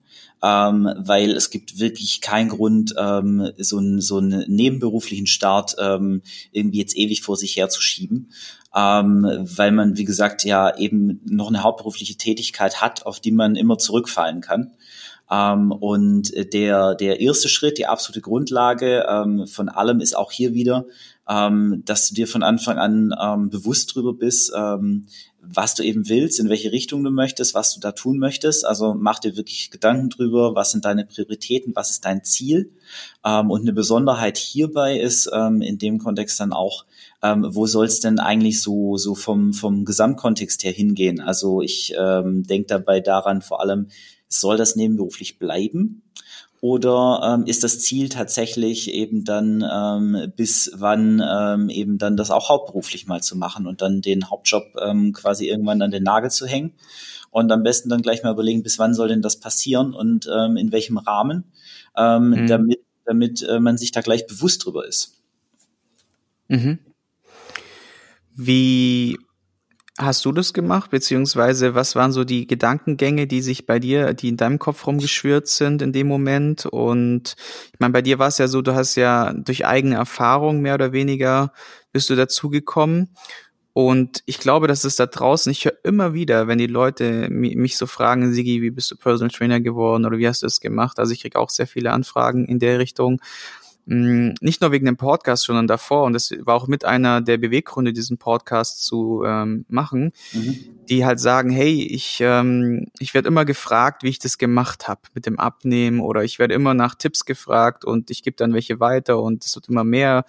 ähm, 0.43 0.91
weil 0.97 1.31
es 1.31 1.49
gibt 1.49 1.79
wirklich 1.79 2.21
keinen 2.21 2.49
Grund, 2.49 2.95
ähm, 2.97 3.51
so, 3.57 3.77
einen, 3.77 4.01
so 4.01 4.17
einen 4.17 4.43
nebenberuflichen 4.47 5.27
Start 5.27 5.75
ähm, 5.79 6.21
irgendwie 6.51 6.79
jetzt 6.79 6.97
ewig 6.97 7.21
vor 7.21 7.37
sich 7.37 7.57
herzuschieben. 7.57 8.31
Ähm, 8.73 9.27
weil 9.41 9.71
man, 9.71 9.97
wie 9.97 10.05
gesagt, 10.05 10.45
ja 10.45 10.77
eben 10.77 11.19
noch 11.25 11.49
eine 11.49 11.61
hauptberufliche 11.61 12.15
Tätigkeit 12.15 12.81
hat, 12.81 13.05
auf 13.05 13.19
die 13.19 13.31
man 13.31 13.55
immer 13.55 13.77
zurückfallen 13.77 14.39
kann. 14.39 14.71
Ähm, 15.29 15.71
und 15.71 16.33
der, 16.53 16.95
der 16.95 17.19
erste 17.19 17.47
Schritt, 17.47 17.77
die 17.77 17.87
absolute 17.87 18.21
Grundlage 18.21 19.05
ähm, 19.09 19.47
von 19.47 19.69
allem 19.69 20.01
ist 20.01 20.15
auch 20.15 20.31
hier 20.31 20.53
wieder, 20.53 20.85
ähm, 21.27 21.83
dass 21.85 22.09
du 22.09 22.15
dir 22.15 22.27
von 22.27 22.43
Anfang 22.43 22.77
an 22.77 23.13
ähm, 23.21 23.49
bewusst 23.49 23.95
drüber 23.95 24.13
bist, 24.13 24.51
ähm, 24.55 25.07
was 25.43 25.73
du 25.75 25.83
eben 25.83 26.07
willst, 26.07 26.39
in 26.39 26.49
welche 26.49 26.71
Richtung 26.71 27.03
du 27.03 27.09
möchtest, 27.09 27.53
was 27.55 27.73
du 27.73 27.79
da 27.79 27.91
tun 27.91 28.19
möchtest. 28.19 28.65
Also 28.65 28.93
mach 28.93 29.19
dir 29.19 29.35
wirklich 29.35 29.71
Gedanken 29.71 30.09
drüber, 30.09 30.55
was 30.55 30.71
sind 30.71 30.85
deine 30.85 31.05
Prioritäten, 31.05 31.75
was 31.75 31.89
ist 31.89 32.05
dein 32.05 32.23
Ziel. 32.23 32.71
Ähm, 33.25 33.49
und 33.49 33.61
eine 33.61 33.73
Besonderheit 33.73 34.37
hierbei 34.37 34.99
ist 34.99 35.29
ähm, 35.33 35.61
in 35.61 35.77
dem 35.77 35.97
Kontext 35.97 36.39
dann 36.39 36.53
auch, 36.53 36.85
ähm, 37.23 37.45
wo 37.49 37.65
soll 37.65 37.85
es 37.85 37.99
denn 37.99 38.19
eigentlich 38.19 38.61
so, 38.61 38.97
so 38.97 39.15
vom, 39.15 39.53
vom 39.53 39.83
Gesamtkontext 39.83 40.63
her 40.63 40.71
hingehen? 40.71 41.19
Also 41.19 41.61
ich 41.61 41.93
ähm, 41.97 42.43
denke 42.43 42.67
dabei 42.67 42.99
daran 42.99 43.41
vor 43.41 43.61
allem, 43.61 43.87
soll 44.27 44.57
das 44.57 44.75
nebenberuflich 44.75 45.39
bleiben? 45.39 46.03
Oder 46.61 47.21
ähm, 47.23 47.47
ist 47.47 47.63
das 47.63 47.79
Ziel 47.79 48.09
tatsächlich 48.09 48.93
eben 48.93 49.23
dann 49.23 49.65
ähm, 49.67 50.31
bis 50.35 50.71
wann 50.75 51.19
ähm, 51.27 51.69
eben 51.69 51.97
dann 51.97 52.15
das 52.15 52.29
auch 52.29 52.49
hauptberuflich 52.49 53.07
mal 53.07 53.21
zu 53.21 53.35
machen 53.35 53.65
und 53.65 53.81
dann 53.81 54.01
den 54.01 54.29
Hauptjob 54.29 54.75
ähm, 54.79 55.11
quasi 55.11 55.47
irgendwann 55.49 55.81
an 55.81 55.89
den 55.89 56.03
Nagel 56.03 56.29
zu 56.29 56.45
hängen? 56.45 56.73
Und 57.31 57.51
am 57.51 57.63
besten 57.63 57.89
dann 57.89 58.03
gleich 58.03 58.21
mal 58.23 58.33
überlegen, 58.33 58.61
bis 58.61 58.77
wann 58.77 58.93
soll 58.93 59.07
denn 59.07 59.23
das 59.23 59.39
passieren 59.39 59.95
und 59.95 60.29
ähm, 60.31 60.55
in 60.55 60.71
welchem 60.71 60.97
Rahmen, 60.97 61.45
ähm, 61.97 62.29
mhm. 62.29 62.47
damit, 62.47 62.79
damit 63.05 63.41
äh, 63.41 63.59
man 63.59 63.77
sich 63.77 63.91
da 63.91 64.01
gleich 64.01 64.27
bewusst 64.27 64.63
drüber 64.63 64.85
ist. 64.85 65.19
Mhm. 66.47 66.77
Wie 68.35 69.17
hast 70.01 70.25
du 70.25 70.31
das 70.31 70.53
gemacht, 70.53 70.91
beziehungsweise 70.91 71.75
was 71.75 71.95
waren 71.95 72.11
so 72.11 72.23
die 72.23 72.47
Gedankengänge, 72.47 73.27
die 73.27 73.41
sich 73.41 73.65
bei 73.65 73.79
dir, 73.79 74.13
die 74.13 74.29
in 74.29 74.37
deinem 74.37 74.59
Kopf 74.59 74.85
rumgeschwirrt 74.87 75.47
sind 75.47 75.81
in 75.81 75.93
dem 75.93 76.07
Moment? 76.07 76.65
Und 76.65 77.35
ich 77.73 77.79
meine, 77.79 77.93
bei 77.93 78.01
dir 78.01 78.19
war 78.19 78.27
es 78.27 78.37
ja 78.37 78.47
so, 78.47 78.61
du 78.61 78.73
hast 78.73 78.95
ja 78.95 79.33
durch 79.33 79.65
eigene 79.65 79.95
Erfahrung 79.95 80.61
mehr 80.61 80.75
oder 80.75 80.91
weniger 80.93 81.53
bist 81.91 82.09
du 82.09 82.15
dazugekommen. 82.15 83.09
Und 83.73 84.21
ich 84.25 84.39
glaube, 84.39 84.67
dass 84.67 84.83
es 84.83 84.97
da 84.97 85.05
draußen, 85.05 85.51
ich 85.51 85.63
höre 85.63 85.77
immer 85.83 86.13
wieder, 86.13 86.47
wenn 86.47 86.57
die 86.57 86.67
Leute 86.67 87.29
mich 87.29 87.77
so 87.77 87.87
fragen, 87.87 88.33
Sigi, 88.33 88.61
wie 88.61 88.71
bist 88.71 88.91
du 88.91 88.97
Personal 88.97 89.31
Trainer 89.31 89.61
geworden 89.61 90.05
oder 90.05 90.17
wie 90.17 90.27
hast 90.27 90.43
du 90.43 90.47
es 90.47 90.59
gemacht? 90.59 90.99
Also 90.99 91.13
ich 91.13 91.21
kriege 91.21 91.39
auch 91.39 91.49
sehr 91.49 91.67
viele 91.67 91.91
Anfragen 91.91 92.45
in 92.45 92.59
der 92.59 92.79
Richtung. 92.79 93.21
Mm, 93.85 94.33
nicht 94.41 94.61
nur 94.61 94.71
wegen 94.71 94.85
dem 94.85 94.97
Podcast, 94.97 95.43
sondern 95.43 95.67
davor, 95.67 96.03
und 96.03 96.13
das 96.13 96.31
war 96.41 96.55
auch 96.55 96.67
mit 96.67 96.85
einer 96.85 97.21
der 97.21 97.37
Beweggründe, 97.37 97.93
diesen 97.93 98.17
Podcast 98.17 98.85
zu 98.85 99.23
ähm, 99.25 99.65
machen, 99.69 100.11
mhm. 100.33 100.59
die 100.89 101.05
halt 101.05 101.19
sagen, 101.19 101.49
hey, 101.49 101.81
ich, 101.83 102.19
ähm, 102.21 102.85
ich 102.99 103.13
werde 103.13 103.27
immer 103.27 103.43
gefragt, 103.43 104.03
wie 104.03 104.09
ich 104.09 104.19
das 104.19 104.37
gemacht 104.37 104.87
habe 104.87 105.01
mit 105.13 105.25
dem 105.25 105.39
Abnehmen 105.39 105.99
oder 105.99 106.23
ich 106.23 106.37
werde 106.37 106.53
immer 106.53 106.73
nach 106.73 106.95
Tipps 106.95 107.25
gefragt 107.25 107.83
und 107.83 108.11
ich 108.11 108.21
gebe 108.23 108.35
dann 108.35 108.53
welche 108.53 108.79
weiter 108.79 109.19
und 109.21 109.43
es 109.45 109.55
wird 109.55 109.67
immer 109.67 109.83
mehr. 109.83 110.25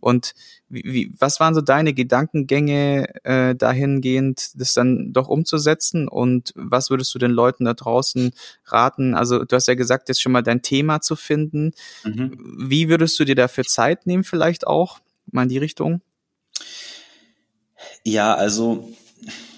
Und 0.00 0.34
wie, 0.68 0.82
wie, 0.84 1.12
was 1.18 1.38
waren 1.38 1.54
so 1.54 1.60
deine 1.60 1.94
Gedankengänge 1.94 3.24
äh, 3.24 3.54
dahingehend, 3.54 4.50
das 4.60 4.74
dann 4.74 5.12
doch 5.12 5.28
umzusetzen? 5.28 6.08
Und 6.08 6.52
was 6.56 6.90
würdest 6.90 7.14
du 7.14 7.18
den 7.18 7.30
Leuten 7.30 7.64
da 7.64 7.74
draußen 7.74 8.32
raten? 8.66 9.14
Also 9.14 9.44
du 9.44 9.54
hast 9.54 9.68
ja 9.68 9.74
gesagt, 9.74 10.08
jetzt 10.08 10.20
schon 10.20 10.32
mal 10.32 10.42
dein 10.42 10.62
Thema 10.62 11.00
zu 11.00 11.14
finden. 11.14 11.72
Mhm. 12.04 12.36
Wie 12.68 12.88
würdest 12.88 13.18
du 13.20 13.24
dir 13.24 13.36
dafür 13.36 13.64
Zeit 13.64 14.06
nehmen, 14.06 14.24
vielleicht 14.24 14.66
auch 14.66 14.98
mal 15.30 15.44
in 15.44 15.48
die 15.48 15.58
Richtung? 15.58 16.00
Ja, 18.04 18.34
also 18.34 18.88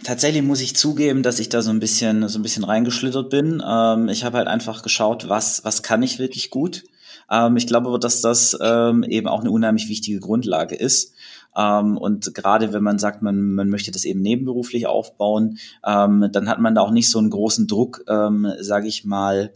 tatsächlich 0.05 0.43
muss 0.43 0.61
ich 0.61 0.77
zugeben, 0.77 1.23
dass 1.23 1.39
ich 1.39 1.49
da 1.49 1.63
so 1.63 1.71
ein 1.71 1.81
bisschen 1.81 2.29
so 2.29 2.39
ein 2.39 2.43
bisschen 2.43 2.65
reingeschlittert 2.65 3.31
bin. 3.31 3.63
Ähm, 3.67 4.09
ich 4.09 4.25
habe 4.25 4.39
halt 4.39 4.49
einfach 4.49 4.83
geschaut, 4.83 5.29
was 5.29 5.65
was 5.65 5.83
kann 5.83 6.03
ich 6.03 6.19
wirklich 6.19 6.51
gut 6.51 6.85
ähm, 7.31 7.57
ich 7.57 7.67
glaube 7.67 7.99
dass 7.99 8.21
das 8.21 8.57
ähm, 8.61 9.03
eben 9.05 9.29
auch 9.29 9.41
eine 9.41 9.51
unheimlich 9.51 9.89
wichtige 9.89 10.21
Grundlage 10.21 10.75
ist. 10.75 11.15
Ähm, 11.57 11.97
und 11.97 12.35
gerade 12.35 12.73
wenn 12.73 12.83
man 12.83 12.99
sagt, 12.99 13.23
man, 13.23 13.55
man 13.55 13.69
möchte 13.69 13.91
das 13.91 14.05
eben 14.05 14.21
nebenberuflich 14.21 14.87
aufbauen, 14.87 15.59
ähm, 15.85 16.29
dann 16.33 16.49
hat 16.49 16.61
man 16.61 16.75
da 16.75 16.83
auch 16.83 16.91
nicht 16.91 17.11
so 17.11 17.19
einen 17.19 17.31
großen 17.31 17.67
Druck, 17.67 18.05
ähm, 18.09 18.53
sage 18.61 18.87
ich 18.87 19.05
mal, 19.05 19.53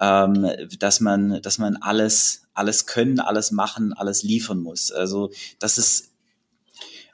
ähm, 0.00 0.48
dass 0.78 1.00
man, 1.00 1.40
dass 1.42 1.58
man 1.58 1.76
alles, 1.76 2.46
alles 2.54 2.86
können, 2.86 3.20
alles 3.20 3.50
machen, 3.50 3.92
alles 3.92 4.22
liefern 4.22 4.58
muss. 4.58 4.90
Also 4.90 5.30
das 5.58 5.78
ist 5.78 6.10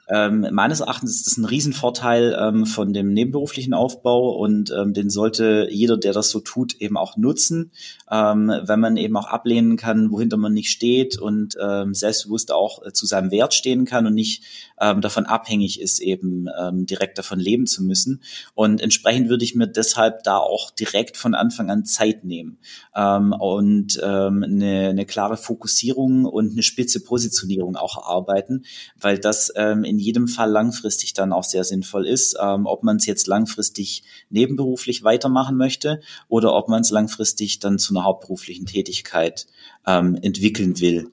ähm, 0.09 0.47
meines 0.51 0.81
Erachtens 0.81 1.15
ist 1.15 1.27
das 1.27 1.37
ein 1.37 1.45
Riesenvorteil 1.45 2.37
ähm, 2.37 2.65
von 2.65 2.91
dem 2.91 3.13
nebenberuflichen 3.13 3.73
Aufbau 3.73 4.31
und 4.35 4.71
ähm, 4.71 4.93
den 4.93 5.09
sollte 5.09 5.67
jeder, 5.71 5.97
der 5.97 6.11
das 6.11 6.29
so 6.29 6.41
tut, 6.41 6.75
eben 6.81 6.97
auch 6.97 7.15
nutzen, 7.15 7.71
ähm, 8.11 8.51
wenn 8.63 8.79
man 8.79 8.97
eben 8.97 9.15
auch 9.15 9.27
ablehnen 9.27 9.77
kann, 9.77 10.11
wohinter 10.11 10.35
man 10.37 10.53
nicht 10.53 10.71
steht 10.71 11.17
und 11.17 11.55
ähm, 11.61 11.93
selbstbewusst 11.93 12.51
auch 12.51 12.85
äh, 12.85 12.91
zu 12.91 13.05
seinem 13.05 13.31
Wert 13.31 13.53
stehen 13.53 13.85
kann 13.85 14.05
und 14.05 14.13
nicht 14.13 14.43
ähm, 14.79 14.99
davon 14.99 15.25
abhängig 15.25 15.79
ist, 15.79 15.99
eben 15.99 16.47
direkt 16.85 17.17
davon 17.17 17.39
leben 17.39 17.67
zu 17.67 17.83
müssen. 17.83 18.21
Und 18.53 18.81
entsprechend 18.81 19.29
würde 19.29 19.43
ich 19.43 19.55
mir 19.55 19.67
deshalb 19.67 20.23
da 20.23 20.37
auch 20.37 20.71
direkt 20.71 21.15
von 21.15 21.35
Anfang 21.35 21.69
an 21.69 21.85
Zeit 21.85 22.23
nehmen 22.23 22.57
und 22.93 24.01
eine, 24.03 24.89
eine 24.89 25.05
klare 25.05 25.37
Fokussierung 25.37 26.25
und 26.25 26.51
eine 26.51 26.63
spitze 26.63 27.01
Positionierung 27.01 27.75
auch 27.75 27.97
erarbeiten, 27.97 28.65
weil 28.99 29.19
das 29.19 29.53
ähm, 29.55 29.83
in 29.93 29.99
jedem 29.99 30.27
Fall 30.27 30.49
langfristig 30.49 31.13
dann 31.13 31.31
auch 31.31 31.43
sehr 31.43 31.63
sinnvoll 31.63 32.07
ist, 32.07 32.35
ähm, 32.41 32.65
ob 32.65 32.83
man 32.83 32.97
es 32.97 33.05
jetzt 33.05 33.27
langfristig 33.27 34.03
nebenberuflich 34.29 35.03
weitermachen 35.03 35.55
möchte 35.55 36.01
oder 36.27 36.53
ob 36.53 36.67
man 36.67 36.81
es 36.81 36.89
langfristig 36.89 37.59
dann 37.59 37.77
zu 37.77 37.93
einer 37.93 38.03
hauptberuflichen 38.03 38.65
Tätigkeit 38.65 39.45
ähm, 39.85 40.17
entwickeln 40.21 40.79
will. 40.79 41.11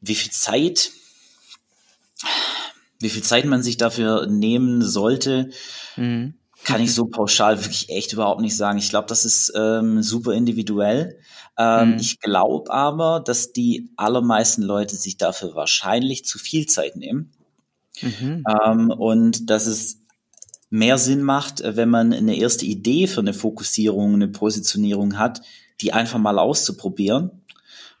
Wie 0.00 0.14
viel 0.14 0.30
Zeit 0.30 0.92
wie 2.98 3.10
viel 3.10 3.22
Zeit 3.22 3.44
man 3.46 3.62
sich 3.62 3.76
dafür 3.76 4.26
nehmen 4.26 4.82
sollte, 4.82 5.50
mhm. 5.96 6.34
kann 6.64 6.80
ich 6.80 6.94
so 6.94 7.06
pauschal 7.06 7.62
wirklich 7.62 7.88
echt 7.88 8.12
überhaupt 8.12 8.40
nicht 8.40 8.56
sagen. 8.56 8.78
Ich 8.78 8.90
glaube, 8.90 9.08
das 9.08 9.24
ist 9.24 9.52
ähm, 9.56 10.02
super 10.02 10.32
individuell. 10.32 11.18
Ähm, 11.58 11.92
mhm. 11.92 11.96
Ich 11.98 12.20
glaube 12.20 12.72
aber, 12.72 13.20
dass 13.20 13.52
die 13.52 13.90
allermeisten 13.96 14.62
Leute 14.62 14.96
sich 14.96 15.16
dafür 15.16 15.54
wahrscheinlich 15.54 16.24
zu 16.24 16.38
viel 16.38 16.66
Zeit 16.66 16.96
nehmen. 16.96 17.32
Mhm. 18.00 18.44
Ähm, 18.48 18.90
und 18.90 19.50
dass 19.50 19.66
es 19.66 20.00
mehr 20.70 20.96
Sinn 20.96 21.22
macht, 21.22 21.62
wenn 21.64 21.90
man 21.90 22.12
eine 22.12 22.36
erste 22.36 22.64
Idee 22.64 23.06
für 23.06 23.20
eine 23.20 23.34
Fokussierung, 23.34 24.14
eine 24.14 24.28
Positionierung 24.28 25.18
hat, 25.18 25.42
die 25.80 25.92
einfach 25.92 26.18
mal 26.18 26.38
auszuprobieren 26.38 27.41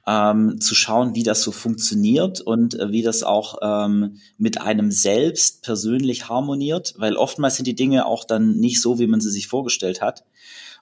ähm, 0.06 0.60
zu 0.60 0.74
schauen, 0.74 1.14
wie 1.14 1.22
das 1.22 1.42
so 1.42 1.52
funktioniert 1.52 2.40
und 2.40 2.78
äh, 2.78 2.90
wie 2.90 3.02
das 3.02 3.22
auch 3.22 3.58
ähm, 3.62 4.18
mit 4.36 4.60
einem 4.60 4.90
selbst 4.90 5.62
persönlich 5.62 6.28
harmoniert, 6.28 6.94
weil 6.96 7.16
oftmals 7.16 7.56
sind 7.56 7.66
die 7.66 7.76
Dinge 7.76 8.06
auch 8.06 8.24
dann 8.24 8.56
nicht 8.56 8.80
so, 8.82 8.98
wie 8.98 9.06
man 9.06 9.20
sie 9.20 9.30
sich 9.30 9.46
vorgestellt 9.46 10.02
hat. 10.02 10.24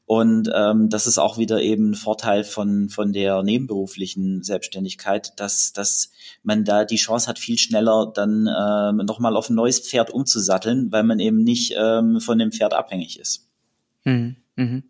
Und 0.06 0.50
ähm, 0.52 0.88
das 0.88 1.06
ist 1.06 1.18
auch 1.18 1.38
wieder 1.38 1.60
eben 1.60 1.90
ein 1.90 1.94
Vorteil 1.94 2.42
von, 2.42 2.88
von 2.88 3.12
der 3.12 3.44
nebenberuflichen 3.44 4.42
Selbstständigkeit, 4.42 5.38
dass, 5.38 5.72
dass 5.72 6.10
man 6.42 6.64
da 6.64 6.84
die 6.84 6.96
Chance 6.96 7.28
hat, 7.28 7.38
viel 7.38 7.58
schneller 7.58 8.10
dann 8.12 8.48
ähm, 8.48 9.06
nochmal 9.06 9.36
auf 9.36 9.50
ein 9.50 9.54
neues 9.54 9.78
Pferd 9.78 10.10
umzusatteln, 10.10 10.90
weil 10.90 11.04
man 11.04 11.20
eben 11.20 11.44
nicht 11.44 11.74
ähm, 11.76 12.20
von 12.20 12.38
dem 12.38 12.50
Pferd 12.50 12.74
abhängig 12.74 13.20
ist. 13.20 13.46
Mhm. 14.04 14.34
Mhm. 14.56 14.89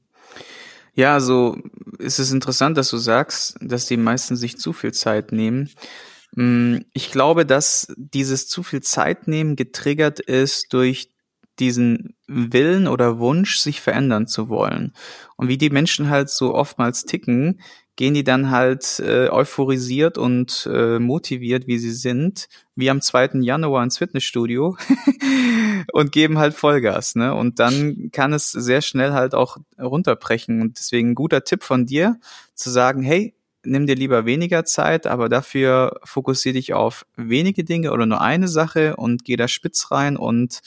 Ja, 0.94 1.14
also 1.14 1.56
ist 1.98 2.18
es 2.18 2.32
interessant, 2.32 2.76
dass 2.76 2.90
du 2.90 2.96
sagst, 2.98 3.56
dass 3.60 3.86
die 3.86 3.96
meisten 3.96 4.36
sich 4.36 4.58
zu 4.58 4.72
viel 4.72 4.92
Zeit 4.92 5.32
nehmen. 5.32 5.70
Mm, 6.32 6.78
ich 6.92 7.10
glaube, 7.10 7.46
dass 7.46 7.92
dieses 7.96 8.48
zu 8.48 8.62
viel 8.62 8.82
Zeit 8.82 9.28
nehmen 9.28 9.56
getriggert 9.56 10.20
ist 10.20 10.72
durch 10.72 11.10
diesen 11.58 12.16
Willen 12.26 12.88
oder 12.88 13.18
Wunsch, 13.18 13.58
sich 13.58 13.80
verändern 13.80 14.26
zu 14.26 14.48
wollen. 14.48 14.94
Und 15.36 15.48
wie 15.48 15.58
die 15.58 15.70
Menschen 15.70 16.08
halt 16.08 16.30
so 16.30 16.54
oftmals 16.54 17.04
ticken, 17.04 17.60
gehen 18.00 18.14
die 18.14 18.24
dann 18.24 18.48
halt 18.50 18.98
äh, 19.00 19.28
euphorisiert 19.28 20.16
und 20.16 20.66
äh, 20.72 20.98
motiviert, 20.98 21.66
wie 21.66 21.76
sie 21.76 21.92
sind, 21.92 22.48
wie 22.74 22.88
am 22.88 23.02
2. 23.02 23.42
Januar 23.42 23.84
ins 23.84 23.98
Fitnessstudio 23.98 24.78
und 25.92 26.10
geben 26.10 26.38
halt 26.38 26.54
Vollgas, 26.54 27.14
ne? 27.14 27.34
Und 27.34 27.58
dann 27.58 28.08
kann 28.10 28.32
es 28.32 28.52
sehr 28.52 28.80
schnell 28.80 29.12
halt 29.12 29.34
auch 29.34 29.58
runterbrechen. 29.78 30.62
Und 30.62 30.78
deswegen 30.78 31.10
ein 31.10 31.14
guter 31.14 31.44
Tipp 31.44 31.62
von 31.62 31.84
dir, 31.84 32.18
zu 32.54 32.70
sagen, 32.70 33.02
hey, 33.02 33.34
nimm 33.64 33.86
dir 33.86 33.96
lieber 33.96 34.24
weniger 34.24 34.64
Zeit, 34.64 35.06
aber 35.06 35.28
dafür 35.28 36.00
fokussiere 36.02 36.54
dich 36.54 36.72
auf 36.72 37.04
wenige 37.16 37.64
Dinge 37.64 37.92
oder 37.92 38.06
nur 38.06 38.22
eine 38.22 38.48
Sache 38.48 38.96
und 38.96 39.26
geh 39.26 39.36
da 39.36 39.46
spitz 39.46 39.90
rein 39.90 40.16
und 40.16 40.60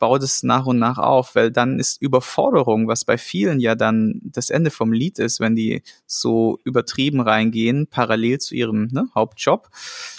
baue 0.00 0.18
das 0.18 0.42
nach 0.42 0.66
und 0.66 0.80
nach 0.80 0.98
auf, 0.98 1.36
weil 1.36 1.52
dann 1.52 1.78
ist 1.78 2.02
Überforderung, 2.02 2.88
was 2.88 3.04
bei 3.04 3.18
vielen 3.18 3.60
ja 3.60 3.76
dann 3.76 4.20
das 4.24 4.50
Ende 4.50 4.72
vom 4.72 4.92
Lied 4.92 5.20
ist, 5.20 5.38
wenn 5.38 5.54
die 5.54 5.82
so 6.06 6.58
übertrieben 6.64 7.20
reingehen, 7.20 7.86
parallel 7.86 8.38
zu 8.38 8.56
ihrem 8.56 8.88
ne, 8.90 9.08
Hauptjob, 9.14 9.68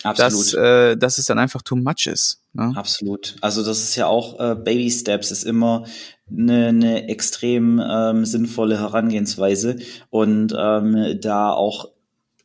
Absolut. 0.04 0.32
dass, 0.34 0.54
äh, 0.54 0.96
dass 0.96 1.18
es 1.18 1.26
dann 1.26 1.40
einfach 1.40 1.64
too 1.64 1.76
much 1.76 2.08
ist. 2.08 2.42
Ne? 2.54 2.72
Absolut. 2.76 3.36
Also 3.42 3.64
das 3.64 3.82
ist 3.82 3.96
ja 3.96 4.08
auch 4.08 4.40
äh, 4.40 4.56
Baby 4.56 4.90
Steps 4.92 5.32
ist 5.32 5.44
immer 5.44 5.86
eine, 6.30 6.68
eine 6.68 7.10
extrem 7.10 7.82
ähm, 7.84 8.26
sinnvolle 8.26 8.80
Herangehensweise 8.80 9.78
und 10.10 10.54
ähm, 10.58 11.20
da 11.20 11.52
auch 11.52 11.91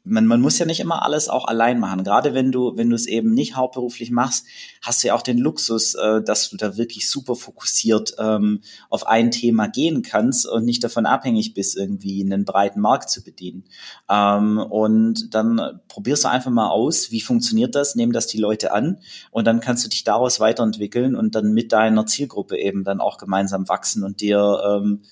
man, 0.07 0.27
man 0.27 0.41
muss 0.41 0.59
ja 0.59 0.67
nicht 0.67 0.81
immer 0.81 1.03
alles 1.03 1.29
auch 1.29 1.47
allein 1.47 1.81
machen. 1.81 2.05
Gerade 2.05 2.33
wenn 2.33 2.53
du, 2.53 2.77
wenn 2.77 2.89
du 2.89 2.97
es 2.97 3.07
eben 3.07 3.35
nicht 3.35 3.57
hauptberuflich 3.57 4.11
machst, 4.11 4.47
hast 4.81 5.03
du 5.03 5.09
ja 5.09 5.15
auch 5.15 5.23
den 5.23 5.39
Luxus, 5.39 5.95
äh, 5.95 6.23
dass 6.23 6.49
du 6.49 6.57
da 6.57 6.77
wirklich 6.77 7.11
super 7.11 7.35
fokussiert 7.35 8.15
ähm, 8.19 8.61
auf 8.89 9.07
ein 9.07 9.31
Thema 9.31 9.69
gehen 9.69 10.03
kannst 10.03 10.47
und 10.47 10.65
nicht 10.65 10.85
davon 10.85 11.07
abhängig 11.07 11.55
bist, 11.55 11.77
irgendwie 11.77 12.23
einen 12.23 12.45
breiten 12.45 12.81
Markt 12.81 13.11
zu 13.11 13.23
bedienen. 13.23 13.65
Ähm, 14.09 14.59
und 14.59 15.35
dann 15.35 15.81
probierst 15.89 16.25
du 16.25 16.29
einfach 16.29 16.51
mal 16.51 16.71
aus, 16.71 17.11
wie 17.11 17.21
funktioniert 17.21 17.75
das, 17.75 17.97
nehmen 17.97 18.13
das 18.13 18.29
die 18.29 18.39
Leute 18.39 18.73
an 18.73 18.99
und 19.31 19.47
dann 19.47 19.61
kannst 19.61 19.85
du 19.85 19.89
dich 19.89 20.05
daraus 20.05 20.39
weiterentwickeln 20.39 21.17
und 21.17 21.35
dann 21.35 21.53
mit 21.53 21.73
deiner 21.73 22.07
Zielgruppe 22.07 22.57
eben 22.59 22.85
dann 22.85 23.01
auch 23.01 23.19
gemeinsam 23.19 23.69
wachsen 23.69 24.05
und 24.05 24.21
dir 24.21 24.63
ähm, 24.67 25.03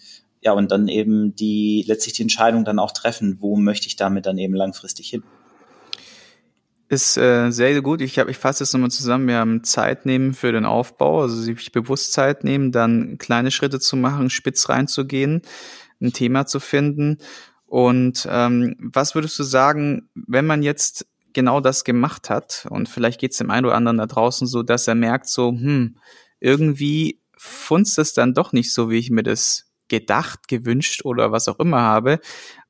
ja, 0.44 0.52
und 0.52 0.70
dann 0.70 0.88
eben 0.88 1.34
die 1.34 1.84
letztlich 1.86 2.14
die 2.14 2.22
Entscheidung 2.22 2.64
dann 2.64 2.78
auch 2.78 2.92
treffen, 2.92 3.38
wo 3.40 3.56
möchte 3.56 3.86
ich 3.86 3.96
damit 3.96 4.26
dann 4.26 4.36
eben 4.36 4.54
langfristig 4.54 5.08
hin. 5.08 5.22
Ist 6.90 7.16
äh, 7.16 7.50
sehr 7.50 7.80
gut. 7.80 8.02
Ich, 8.02 8.18
hab, 8.18 8.28
ich 8.28 8.36
fasse 8.36 8.62
es 8.62 8.72
nochmal 8.74 8.90
zusammen. 8.90 9.26
Wir 9.26 9.36
haben 9.36 9.64
Zeit 9.64 10.04
nehmen 10.04 10.34
für 10.34 10.52
den 10.52 10.66
Aufbau, 10.66 11.22
also 11.22 11.34
sich 11.40 11.72
bewusst 11.72 12.12
Zeit 12.12 12.44
nehmen, 12.44 12.72
dann 12.72 13.16
kleine 13.16 13.50
Schritte 13.50 13.80
zu 13.80 13.96
machen, 13.96 14.28
spitz 14.28 14.68
reinzugehen, 14.68 15.40
ein 16.02 16.12
Thema 16.12 16.44
zu 16.44 16.60
finden. 16.60 17.18
Und 17.64 18.28
ähm, 18.30 18.76
was 18.78 19.14
würdest 19.14 19.38
du 19.38 19.44
sagen, 19.44 20.10
wenn 20.14 20.46
man 20.46 20.62
jetzt 20.62 21.06
genau 21.32 21.60
das 21.60 21.84
gemacht 21.84 22.28
hat 22.28 22.66
und 22.68 22.88
vielleicht 22.88 23.18
geht 23.18 23.32
es 23.32 23.38
dem 23.38 23.50
einen 23.50 23.64
oder 23.66 23.74
anderen 23.74 23.96
da 23.96 24.06
draußen 24.06 24.46
so, 24.46 24.62
dass 24.62 24.86
er 24.86 24.94
merkt 24.94 25.26
so, 25.26 25.48
hm, 25.48 25.96
irgendwie 26.38 27.22
funzt 27.36 27.98
es 27.98 28.12
dann 28.12 28.34
doch 28.34 28.52
nicht 28.52 28.72
so, 28.72 28.90
wie 28.90 28.98
ich 28.98 29.10
mir 29.10 29.22
das 29.22 29.73
gedacht, 29.88 30.48
gewünscht 30.48 31.04
oder 31.04 31.32
was 31.32 31.48
auch 31.48 31.58
immer 31.58 31.80
habe. 31.80 32.20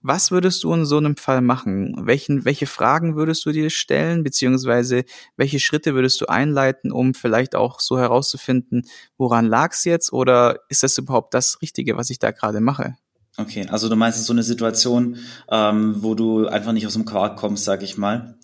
Was 0.00 0.30
würdest 0.30 0.64
du 0.64 0.72
in 0.74 0.84
so 0.84 0.98
einem 0.98 1.16
Fall 1.16 1.40
machen? 1.40 1.94
Welchen, 2.06 2.44
welche 2.44 2.66
Fragen 2.66 3.16
würdest 3.16 3.46
du 3.46 3.52
dir 3.52 3.70
stellen, 3.70 4.22
beziehungsweise 4.22 5.04
welche 5.36 5.60
Schritte 5.60 5.94
würdest 5.94 6.20
du 6.20 6.26
einleiten, 6.26 6.92
um 6.92 7.14
vielleicht 7.14 7.54
auch 7.54 7.80
so 7.80 7.98
herauszufinden, 7.98 8.82
woran 9.16 9.46
lag 9.46 9.72
es 9.72 9.84
jetzt 9.84 10.12
oder 10.12 10.60
ist 10.68 10.82
das 10.82 10.98
überhaupt 10.98 11.34
das 11.34 11.62
Richtige, 11.62 11.96
was 11.96 12.10
ich 12.10 12.18
da 12.18 12.32
gerade 12.32 12.60
mache? 12.60 12.96
Okay, 13.36 13.66
also 13.68 13.88
du 13.88 13.96
meinst 13.96 14.24
so 14.24 14.32
eine 14.32 14.44
Situation, 14.44 15.16
ähm, 15.50 15.96
wo 16.02 16.14
du 16.14 16.46
einfach 16.46 16.72
nicht 16.72 16.86
aus 16.86 16.92
dem 16.92 17.04
Quark 17.04 17.36
kommst, 17.36 17.64
sag 17.64 17.82
ich 17.82 17.98
mal. 17.98 18.38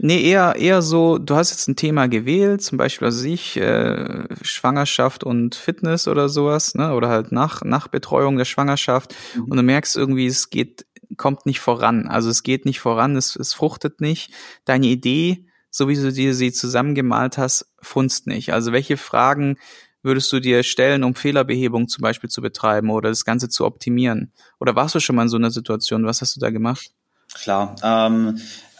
Nee, 0.00 0.22
eher, 0.22 0.54
eher 0.56 0.80
so, 0.80 1.18
du 1.18 1.34
hast 1.34 1.50
jetzt 1.50 1.66
ein 1.68 1.74
Thema 1.74 2.06
gewählt, 2.06 2.62
zum 2.62 2.78
Beispiel, 2.78 3.06
also 3.06 3.24
ich, 3.26 3.56
äh, 3.56 4.24
Schwangerschaft 4.42 5.24
und 5.24 5.56
Fitness 5.56 6.06
oder 6.06 6.28
sowas, 6.28 6.76
ne, 6.76 6.94
oder 6.94 7.08
halt 7.08 7.32
nach, 7.32 7.62
Nachbetreuung 7.62 8.36
der 8.36 8.44
Schwangerschaft 8.44 9.14
mhm. 9.34 9.44
und 9.44 9.56
du 9.56 9.62
merkst 9.64 9.96
irgendwie, 9.96 10.26
es 10.26 10.50
geht, 10.50 10.86
kommt 11.16 11.46
nicht 11.46 11.58
voran. 11.58 12.06
Also 12.06 12.30
es 12.30 12.44
geht 12.44 12.64
nicht 12.64 12.78
voran, 12.78 13.16
es, 13.16 13.34
es 13.34 13.54
fruchtet 13.54 14.00
nicht. 14.00 14.32
Deine 14.64 14.86
Idee, 14.86 15.46
so 15.70 15.88
wie 15.88 15.96
du 15.96 16.12
dir 16.12 16.32
sie 16.32 16.52
zusammengemalt 16.52 17.36
hast, 17.36 17.66
funzt 17.82 18.28
nicht. 18.28 18.52
Also 18.52 18.70
welche 18.72 18.96
Fragen 18.96 19.56
würdest 20.02 20.32
du 20.32 20.38
dir 20.38 20.62
stellen, 20.62 21.02
um 21.02 21.16
Fehlerbehebung 21.16 21.88
zum 21.88 22.02
Beispiel 22.02 22.30
zu 22.30 22.40
betreiben 22.40 22.90
oder 22.90 23.08
das 23.08 23.24
Ganze 23.24 23.48
zu 23.48 23.64
optimieren? 23.64 24.32
Oder 24.60 24.76
warst 24.76 24.94
du 24.94 25.00
schon 25.00 25.16
mal 25.16 25.22
in 25.22 25.28
so 25.28 25.36
einer 25.36 25.50
Situation? 25.50 26.06
Was 26.06 26.20
hast 26.20 26.36
du 26.36 26.40
da 26.40 26.50
gemacht? 26.50 26.90
Klar, 27.34 27.76
ähm, 27.82 28.38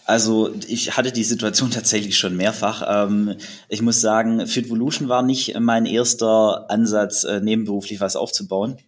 also 0.09 0.51
ich 0.67 0.97
hatte 0.97 1.13
die 1.13 1.25
Situation 1.25 1.71
tatsächlich 1.73 2.17
schon 2.17 2.37
mehrfach. 2.37 2.83
Ähm, 3.07 3.37
ich 3.69 3.83
muss 3.83 4.01
sagen, 4.01 4.47
Fitvolution 4.47 5.09
war 5.09 5.23
nicht 5.23 5.59
mein 5.61 5.85
erster 5.85 6.71
Ansatz, 6.71 7.25
äh, 7.25 7.41
nebenberuflich 7.41 8.01
was 8.01 8.17
aufzubauen. 8.17 8.79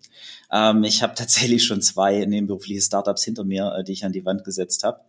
Ähm, 0.51 0.83
ich 0.83 1.03
habe 1.03 1.15
tatsächlich 1.15 1.65
schon 1.65 1.83
zwei 1.83 2.25
nebenberufliche 2.25 2.81
Startups 2.81 3.23
hinter 3.23 3.45
mir, 3.45 3.75
äh, 3.79 3.85
die 3.85 3.93
ich 3.93 4.05
an 4.05 4.13
die 4.13 4.25
Wand 4.25 4.45
gesetzt 4.45 4.83
habe. 4.83 5.01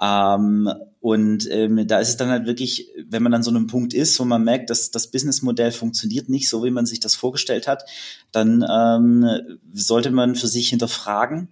Ähm, 0.00 0.72
und 1.00 1.48
ähm, 1.50 1.86
da 1.86 1.98
ist 1.98 2.08
es 2.08 2.16
dann 2.16 2.30
halt 2.30 2.46
wirklich, 2.46 2.90
wenn 3.06 3.22
man 3.22 3.34
an 3.34 3.42
so 3.42 3.50
einem 3.50 3.66
Punkt 3.66 3.92
ist, 3.92 4.18
wo 4.18 4.24
man 4.24 4.42
merkt, 4.42 4.70
dass 4.70 4.90
das 4.90 5.10
Businessmodell 5.10 5.72
funktioniert 5.72 6.30
nicht 6.30 6.48
so, 6.48 6.64
wie 6.64 6.70
man 6.70 6.86
sich 6.86 7.00
das 7.00 7.14
vorgestellt 7.14 7.68
hat, 7.68 7.84
dann 8.32 8.64
ähm, 8.68 9.58
sollte 9.72 10.10
man 10.10 10.34
für 10.36 10.48
sich 10.48 10.70
hinterfragen, 10.70 11.48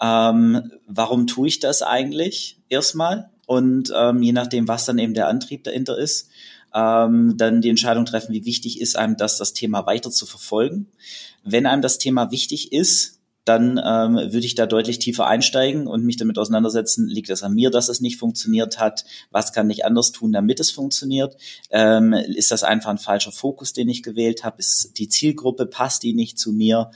ähm, 0.00 0.72
warum 0.86 1.26
tue 1.26 1.48
ich 1.48 1.60
das 1.60 1.82
eigentlich 1.82 2.58
erstmal? 2.68 3.30
Und 3.46 3.92
ähm, 3.94 4.22
je 4.22 4.32
nachdem, 4.32 4.68
was 4.68 4.84
dann 4.84 4.98
eben 4.98 5.14
der 5.14 5.28
Antrieb 5.28 5.64
dahinter 5.64 5.98
ist, 5.98 6.28
ähm, 6.74 7.36
dann 7.36 7.60
die 7.60 7.68
Entscheidung 7.68 8.04
treffen, 8.04 8.32
wie 8.32 8.44
wichtig 8.44 8.80
ist 8.80 8.96
einem 8.96 9.16
das, 9.16 9.38
das 9.38 9.52
Thema 9.52 9.86
weiter 9.86 10.10
zu 10.10 10.26
verfolgen. 10.26 10.86
Wenn 11.42 11.66
einem 11.66 11.82
das 11.82 11.98
Thema 11.98 12.30
wichtig 12.30 12.72
ist, 12.72 13.20
dann 13.44 13.80
ähm, 13.84 14.14
würde 14.32 14.46
ich 14.46 14.54
da 14.54 14.66
deutlich 14.66 14.98
tiefer 14.98 15.26
einsteigen 15.26 15.86
und 15.86 16.04
mich 16.04 16.18
damit 16.18 16.38
auseinandersetzen, 16.38 17.08
liegt 17.08 17.30
es 17.30 17.42
an 17.42 17.54
mir, 17.54 17.70
dass 17.70 17.88
es 17.88 18.00
nicht 18.00 18.18
funktioniert 18.18 18.78
hat, 18.78 19.04
was 19.30 19.52
kann 19.52 19.70
ich 19.70 19.84
anders 19.84 20.12
tun, 20.12 20.32
damit 20.32 20.60
es 20.60 20.70
funktioniert, 20.70 21.36
ähm, 21.70 22.12
ist 22.12 22.52
das 22.52 22.62
einfach 22.62 22.90
ein 22.90 22.98
falscher 22.98 23.32
Fokus, 23.32 23.72
den 23.72 23.88
ich 23.88 24.02
gewählt 24.02 24.44
habe, 24.44 24.58
ist 24.58 24.98
die 24.98 25.08
Zielgruppe, 25.08 25.66
passt 25.66 26.02
die 26.02 26.12
nicht 26.12 26.38
zu 26.38 26.52
mir 26.52 26.90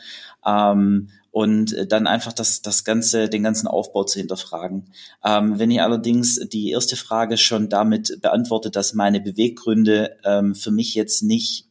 ähm, 0.47 1.09
und 1.35 1.73
äh, 1.73 1.85
dann 1.85 2.07
einfach 2.07 2.33
das, 2.33 2.63
das 2.63 2.85
ganze, 2.85 3.29
den 3.29 3.43
ganzen 3.43 3.67
Aufbau 3.67 4.05
zu 4.05 4.21
hinterfragen. 4.21 4.85
Ähm, 5.25 5.59
wenn 5.59 5.73
ihr 5.73 5.83
allerdings 5.83 6.39
die 6.39 6.71
erste 6.71 6.95
Frage 6.95 7.39
schon 7.39 7.69
damit 7.69 8.21
beantwortet, 8.23 8.77
dass 8.77 8.95
meine 8.95 9.21
Beweggründe 9.21 10.17
ähm, 10.25 10.55
für 10.55 10.71
mich 10.71 10.95
jetzt 10.95 11.25
nicht, 11.25 11.67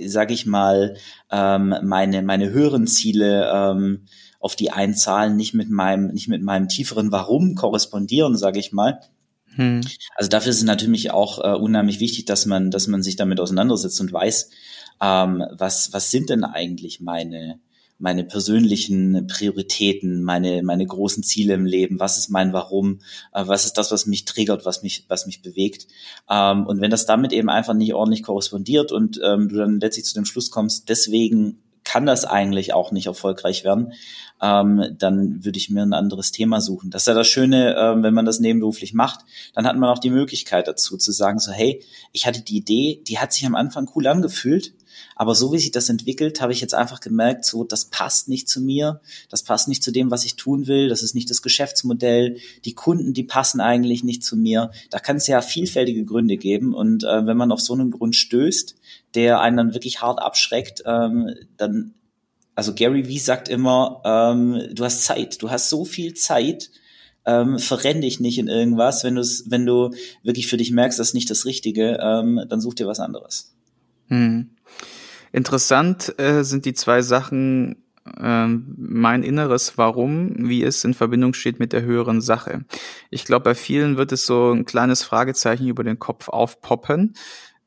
sage 0.00 0.34
ich 0.34 0.46
mal, 0.46 0.94
ähm, 1.32 1.74
meine 1.82 2.22
meine 2.22 2.50
höheren 2.50 2.86
Ziele 2.86 3.50
ähm, 3.52 4.04
auf 4.38 4.54
die 4.54 4.70
einzahlen, 4.70 5.34
nicht 5.34 5.52
mit 5.52 5.68
meinem 5.68 6.12
nicht 6.12 6.28
mit 6.28 6.44
meinem 6.44 6.68
tieferen 6.68 7.10
Warum 7.10 7.56
korrespondieren, 7.56 8.36
sage 8.36 8.60
ich 8.60 8.70
mal. 8.70 9.00
Hm. 9.56 9.80
Also 10.14 10.30
dafür 10.30 10.50
ist 10.50 10.58
es 10.58 10.62
natürlich 10.62 11.10
auch 11.10 11.40
äh, 11.42 11.58
unheimlich 11.58 11.98
wichtig, 11.98 12.26
dass 12.26 12.46
man 12.46 12.70
dass 12.70 12.86
man 12.86 13.02
sich 13.02 13.16
damit 13.16 13.40
auseinandersetzt 13.40 14.00
und 14.00 14.12
weiß, 14.12 14.50
ähm, 15.02 15.44
was 15.50 15.92
was 15.92 16.12
sind 16.12 16.30
denn 16.30 16.44
eigentlich 16.44 17.00
meine 17.00 17.58
meine 17.98 18.24
persönlichen 18.24 19.26
Prioritäten, 19.26 20.22
meine, 20.22 20.62
meine 20.62 20.86
großen 20.86 21.22
Ziele 21.24 21.54
im 21.54 21.66
Leben, 21.66 21.98
was 21.98 22.16
ist 22.16 22.30
mein 22.30 22.52
Warum, 22.52 23.00
äh, 23.32 23.46
was 23.46 23.64
ist 23.64 23.76
das, 23.76 23.90
was 23.90 24.06
mich 24.06 24.24
triggert, 24.24 24.64
was 24.64 24.82
mich, 24.82 25.04
was 25.08 25.26
mich 25.26 25.42
bewegt. 25.42 25.88
Ähm, 26.30 26.66
und 26.66 26.80
wenn 26.80 26.90
das 26.90 27.06
damit 27.06 27.32
eben 27.32 27.50
einfach 27.50 27.74
nicht 27.74 27.94
ordentlich 27.94 28.22
korrespondiert 28.22 28.92
und 28.92 29.20
ähm, 29.24 29.48
du 29.48 29.56
dann 29.56 29.80
letztlich 29.80 30.06
zu 30.06 30.14
dem 30.14 30.24
Schluss 30.24 30.50
kommst, 30.50 30.88
deswegen 30.88 31.58
kann 31.88 32.04
das 32.04 32.26
eigentlich 32.26 32.74
auch 32.74 32.92
nicht 32.92 33.06
erfolgreich 33.06 33.64
werden, 33.64 33.94
ähm, 34.42 34.94
dann 34.98 35.42
würde 35.42 35.56
ich 35.56 35.70
mir 35.70 35.82
ein 35.82 35.94
anderes 35.94 36.32
Thema 36.32 36.60
suchen. 36.60 36.90
Das 36.90 37.02
ist 37.02 37.06
ja 37.06 37.14
das 37.14 37.26
Schöne, 37.26 37.76
ähm, 37.78 38.02
wenn 38.02 38.12
man 38.12 38.26
das 38.26 38.40
nebenberuflich 38.40 38.92
macht, 38.92 39.20
dann 39.54 39.66
hat 39.66 39.76
man 39.76 39.88
auch 39.88 39.98
die 39.98 40.10
Möglichkeit 40.10 40.68
dazu 40.68 40.98
zu 40.98 41.12
sagen, 41.12 41.38
so 41.38 41.50
hey, 41.50 41.82
ich 42.12 42.26
hatte 42.26 42.42
die 42.42 42.58
Idee, 42.58 43.02
die 43.08 43.18
hat 43.18 43.32
sich 43.32 43.46
am 43.46 43.54
Anfang 43.54 43.90
cool 43.96 44.06
angefühlt, 44.06 44.74
aber 45.16 45.34
so 45.34 45.52
wie 45.52 45.58
sich 45.58 45.70
das 45.70 45.88
entwickelt, 45.88 46.40
habe 46.40 46.52
ich 46.52 46.60
jetzt 46.60 46.74
einfach 46.74 47.00
gemerkt, 47.00 47.44
so, 47.44 47.64
das 47.64 47.86
passt 47.86 48.28
nicht 48.28 48.48
zu 48.48 48.60
mir, 48.60 49.00
das 49.30 49.42
passt 49.42 49.68
nicht 49.68 49.82
zu 49.82 49.90
dem, 49.90 50.10
was 50.10 50.24
ich 50.24 50.36
tun 50.36 50.66
will, 50.66 50.88
das 50.88 51.02
ist 51.02 51.14
nicht 51.14 51.30
das 51.30 51.42
Geschäftsmodell, 51.42 52.38
die 52.64 52.74
Kunden, 52.74 53.14
die 53.14 53.24
passen 53.24 53.60
eigentlich 53.60 54.04
nicht 54.04 54.24
zu 54.24 54.36
mir. 54.36 54.70
Da 54.90 54.98
kann 54.98 55.16
es 55.16 55.26
ja 55.26 55.40
vielfältige 55.40 56.04
Gründe 56.04 56.36
geben 56.36 56.74
und 56.74 57.04
äh, 57.04 57.26
wenn 57.26 57.36
man 57.36 57.52
auf 57.52 57.60
so 57.60 57.74
einen 57.74 57.90
Grund 57.90 58.16
stößt, 58.16 58.76
der 59.14 59.40
einen 59.40 59.56
dann 59.56 59.74
wirklich 59.74 60.00
hart 60.00 60.20
abschreckt, 60.20 60.82
ähm, 60.86 61.34
dann, 61.56 61.94
also 62.54 62.74
Gary 62.74 63.08
Vee 63.08 63.18
sagt 63.18 63.48
immer, 63.48 64.02
ähm, 64.04 64.68
du 64.72 64.84
hast 64.84 65.04
Zeit, 65.04 65.42
du 65.42 65.50
hast 65.50 65.70
so 65.70 65.84
viel 65.84 66.14
Zeit, 66.14 66.70
ähm, 67.28 67.58
verrenn 67.58 68.00
dich 68.00 68.20
nicht 68.20 68.38
in 68.38 68.48
irgendwas. 68.48 69.04
Wenn 69.04 69.14
du 69.14 69.22
wenn 69.46 69.66
du 69.66 69.90
wirklich 70.22 70.48
für 70.48 70.56
dich 70.56 70.70
merkst, 70.70 70.98
das 70.98 71.08
ist 71.08 71.14
nicht 71.14 71.30
das 71.30 71.44
Richtige, 71.44 71.98
ähm, 72.00 72.42
dann 72.48 72.60
such 72.60 72.74
dir 72.74 72.86
was 72.86 73.00
anderes. 73.00 73.54
Hm. 74.08 74.50
Interessant 75.32 76.14
äh, 76.18 76.42
sind 76.42 76.64
die 76.64 76.74
zwei 76.74 77.02
Sachen, 77.02 77.84
äh, 78.20 78.46
mein 78.46 79.22
inneres 79.22 79.76
Warum, 79.76 80.48
wie 80.48 80.62
es 80.62 80.84
in 80.84 80.94
Verbindung 80.94 81.34
steht 81.34 81.58
mit 81.58 81.72
der 81.72 81.82
höheren 81.82 82.20
Sache. 82.20 82.64
Ich 83.10 83.24
glaube, 83.24 83.44
bei 83.44 83.54
vielen 83.54 83.96
wird 83.96 84.12
es 84.12 84.26
so 84.26 84.52
ein 84.52 84.64
kleines 84.64 85.02
Fragezeichen 85.02 85.68
über 85.68 85.84
den 85.84 85.98
Kopf 85.98 86.28
aufpoppen. 86.28 87.14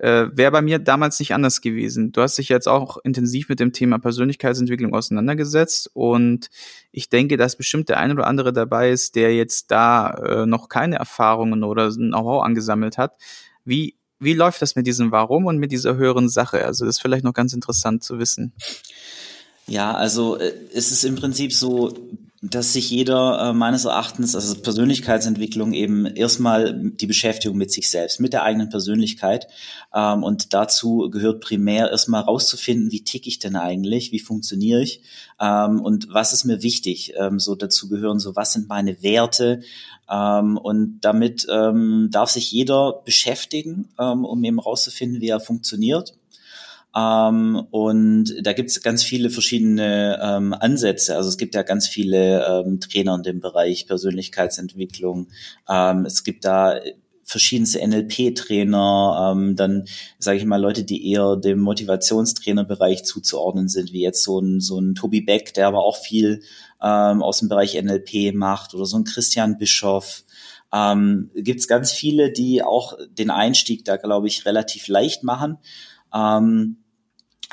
Äh, 0.01 0.29
Wäre 0.33 0.51
bei 0.51 0.63
mir 0.63 0.79
damals 0.79 1.19
nicht 1.19 1.35
anders 1.35 1.61
gewesen. 1.61 2.11
Du 2.11 2.23
hast 2.23 2.39
dich 2.39 2.49
jetzt 2.49 2.67
auch 2.67 2.97
intensiv 3.03 3.49
mit 3.49 3.59
dem 3.59 3.71
Thema 3.71 3.99
Persönlichkeitsentwicklung 3.99 4.95
auseinandergesetzt 4.95 5.91
und 5.93 6.49
ich 6.91 7.09
denke, 7.09 7.37
dass 7.37 7.55
bestimmt 7.55 7.87
der 7.87 7.99
ein 7.99 8.11
oder 8.11 8.25
andere 8.25 8.51
dabei 8.51 8.89
ist, 8.89 9.15
der 9.15 9.35
jetzt 9.35 9.69
da 9.69 10.09
äh, 10.09 10.45
noch 10.47 10.69
keine 10.69 10.95
Erfahrungen 10.95 11.63
oder 11.63 11.91
Know-how 11.91 12.43
angesammelt 12.43 12.97
hat. 12.97 13.15
Wie 13.63 13.95
wie 14.21 14.33
läuft 14.33 14.61
das 14.61 14.75
mit 14.75 14.87
diesem 14.87 15.11
Warum 15.11 15.45
und 15.45 15.57
mit 15.57 15.71
dieser 15.71 15.95
höheren 15.95 16.29
Sache? 16.29 16.63
Also 16.63 16.85
das 16.85 16.95
ist 16.95 17.01
vielleicht 17.01 17.23
noch 17.23 17.33
ganz 17.33 17.53
interessant 17.53 18.03
zu 18.03 18.19
wissen. 18.19 18.53
Ja, 19.67 19.93
also 19.93 20.37
äh, 20.37 20.53
es 20.73 20.91
ist 20.91 21.03
im 21.03 21.15
Prinzip 21.15 21.53
so, 21.53 21.93
dass 22.43 22.73
sich 22.73 22.89
jeder 22.89 23.49
äh, 23.49 23.53
meines 23.53 23.85
Erachtens, 23.85 24.35
also 24.35 24.55
Persönlichkeitsentwicklung 24.55 25.73
eben 25.73 26.07
erstmal 26.07 26.73
die 26.73 27.05
Beschäftigung 27.05 27.55
mit 27.55 27.71
sich 27.71 27.89
selbst, 27.89 28.19
mit 28.19 28.33
der 28.33 28.41
eigenen 28.41 28.69
Persönlichkeit. 28.69 29.47
Ähm, 29.93 30.23
und 30.23 30.53
dazu 30.53 31.09
gehört 31.11 31.41
primär 31.41 31.91
erstmal 31.91 32.23
rauszufinden, 32.23 32.91
wie 32.91 33.03
tick 33.03 33.27
ich 33.27 33.37
denn 33.37 33.55
eigentlich, 33.55 34.11
wie 34.11 34.19
funktioniere 34.19 34.81
ich 34.81 35.01
ähm, 35.39 35.81
und 35.81 36.07
was 36.11 36.33
ist 36.33 36.45
mir 36.45 36.63
wichtig. 36.63 37.13
Ähm, 37.15 37.39
so 37.39 37.53
dazu 37.53 37.89
gehören 37.89 38.19
so, 38.19 38.35
was 38.35 38.53
sind 38.53 38.67
meine 38.67 39.03
Werte, 39.03 39.61
ähm, 40.11 40.57
und 40.57 40.99
damit 41.01 41.47
ähm, 41.49 42.09
darf 42.11 42.31
sich 42.31 42.51
jeder 42.51 43.01
beschäftigen, 43.05 43.87
ähm, 43.97 44.25
um 44.25 44.43
eben 44.43 44.59
rauszufinden, 44.59 45.21
wie 45.21 45.29
er 45.29 45.39
funktioniert. 45.39 46.15
Ähm, 46.95 47.67
und 47.71 48.35
da 48.41 48.53
gibt 48.53 48.69
es 48.69 48.81
ganz 48.81 49.03
viele 49.03 49.29
verschiedene 49.29 50.19
ähm, 50.21 50.53
Ansätze. 50.53 51.15
Also 51.15 51.29
es 51.29 51.37
gibt 51.37 51.55
ja 51.55 51.63
ganz 51.63 51.87
viele 51.87 52.45
ähm, 52.45 52.79
Trainer 52.79 53.15
in 53.15 53.23
dem 53.23 53.39
Bereich 53.39 53.87
Persönlichkeitsentwicklung. 53.87 55.27
Ähm, 55.69 56.05
es 56.05 56.23
gibt 56.23 56.43
da 56.43 56.79
verschiedenste 57.23 57.79
NLP-Trainer, 57.87 59.33
ähm, 59.33 59.55
dann 59.55 59.85
sage 60.19 60.37
ich 60.37 60.45
mal 60.45 60.59
Leute, 60.59 60.83
die 60.83 61.09
eher 61.09 61.37
dem 61.37 61.59
Motivationstrainerbereich 61.59 63.05
zuzuordnen 63.05 63.69
sind, 63.69 63.93
wie 63.93 64.01
jetzt 64.01 64.23
so 64.23 64.39
ein, 64.39 64.59
so 64.59 64.77
ein 64.79 64.95
Tobi 64.95 65.21
Beck, 65.21 65.53
der 65.53 65.67
aber 65.67 65.85
auch 65.85 65.95
viel 65.95 66.41
ähm, 66.81 67.23
aus 67.23 67.39
dem 67.39 67.47
Bereich 67.47 67.81
NLP 67.81 68.33
macht 68.33 68.73
oder 68.73 68.85
so 68.85 68.97
ein 68.97 69.05
Christian 69.05 69.57
Bischoff. 69.57 70.25
Ähm, 70.73 71.31
Gibt 71.33 71.61
es 71.61 71.69
ganz 71.69 71.93
viele, 71.93 72.31
die 72.31 72.63
auch 72.63 72.97
den 73.09 73.29
Einstieg 73.29 73.85
da, 73.85 73.95
glaube 73.95 74.27
ich, 74.27 74.45
relativ 74.45 74.89
leicht 74.89 75.23
machen. 75.23 75.57
Ähm, 76.13 76.80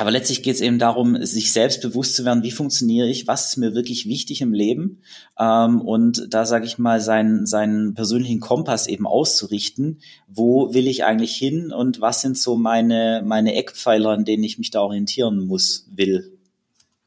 aber 0.01 0.13
letztlich 0.13 0.45
geht 0.45 0.55
es 0.55 0.61
eben 0.61 0.79
darum, 0.79 1.25
sich 1.25 1.53
selbst 1.53 1.83
bewusst 1.83 2.15
zu 2.15 2.25
werden, 2.25 2.45
wie 2.45 2.53
funktioniere 2.53 3.09
ich, 3.09 3.27
was 3.27 3.49
ist 3.49 3.57
mir 3.57 3.75
wirklich 3.75 4.07
wichtig 4.07 4.41
im 4.41 4.53
Leben 4.53 5.03
ähm, 5.41 5.81
und 5.81 6.33
da 6.33 6.47
sage 6.47 6.67
ich 6.67 6.79
mal 6.79 7.01
seinen, 7.01 7.47
seinen 7.47 7.95
persönlichen 7.95 8.39
Kompass 8.39 8.87
eben 8.87 9.09
auszurichten, 9.09 10.01
wo 10.29 10.73
will 10.73 10.87
ich 10.87 11.05
eigentlich 11.05 11.35
hin 11.35 11.73
und 11.73 12.01
was 12.01 12.21
sind 12.21 12.39
so 12.39 12.57
meine, 12.57 13.25
meine 13.27 13.57
Eckpfeiler, 13.57 14.11
an 14.11 14.25
denen 14.25 14.45
ich 14.45 14.57
mich 14.57 14.71
da 14.71 14.83
orientieren 14.83 15.45
muss, 15.49 15.89
will. 15.91 16.39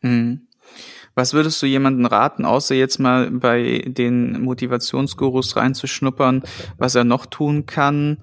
Hm. 0.02 0.48
Was 1.16 1.34
würdest 1.34 1.62
du 1.62 1.68
jemanden 1.68 2.06
raten, 2.06 2.44
außer 2.44 2.76
jetzt 2.76 3.00
mal 3.00 3.32
bei 3.32 3.86
den 3.88 4.42
Motivationsgurus 4.42 5.56
reinzuschnuppern, 5.56 6.44
was 6.78 6.96
er 6.96 7.06
noch 7.06 7.26
tun 7.26 7.66
kann, 7.66 8.18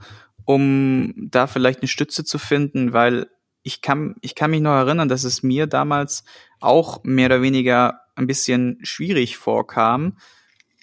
um 0.45 1.15
da 1.17 1.47
vielleicht 1.47 1.81
eine 1.81 1.89
Stütze 1.89 2.25
zu 2.25 2.39
finden, 2.39 2.93
weil 2.93 3.29
ich 3.63 3.81
kann, 3.81 4.17
ich 4.21 4.35
kann 4.35 4.51
mich 4.51 4.61
noch 4.61 4.77
erinnern, 4.77 5.09
dass 5.09 5.25
es 5.25 5.43
mir 5.43 5.67
damals 5.67 6.25
auch 6.61 7.03
mehr 7.05 7.27
oder 7.27 7.43
weniger 7.43 8.01
ein 8.15 8.27
bisschen 8.27 8.79
schwierig 8.83 9.37
vorkam. 9.37 10.17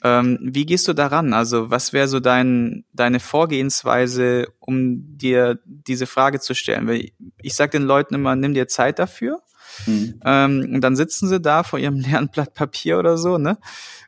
Ähm, 0.04 0.38
wie 0.42 0.66
gehst 0.66 0.88
du 0.88 0.94
daran? 0.94 1.34
Also, 1.34 1.72
was 1.72 1.94
wäre 1.94 2.08
so 2.08 2.20
dein, 2.20 2.86
deine 2.94 3.20
Vorgehensweise, 3.20 4.48
um 4.60 5.18
dir 5.18 5.60
diese 5.66 6.06
Frage 6.06 6.40
zu 6.40 6.54
stellen? 6.54 6.88
Weil 6.88 6.98
ich, 6.98 7.14
ich 7.42 7.56
sage 7.56 7.72
den 7.72 7.84
Leuten 7.84 8.14
immer, 8.14 8.36
nimm 8.36 8.54
dir 8.54 8.68
Zeit 8.68 9.00
dafür. 9.00 9.42
Mhm. 9.88 10.20
Ähm, 10.24 10.72
und 10.76 10.82
dann 10.82 10.96
sitzen 10.96 11.28
sie 11.28 11.42
da 11.42 11.64
vor 11.64 11.80
ihrem 11.80 11.96
leeren 12.00 12.30
Blatt 12.30 12.54
Papier 12.54 13.00
oder 13.00 13.18
so, 13.18 13.38
ne? 13.38 13.58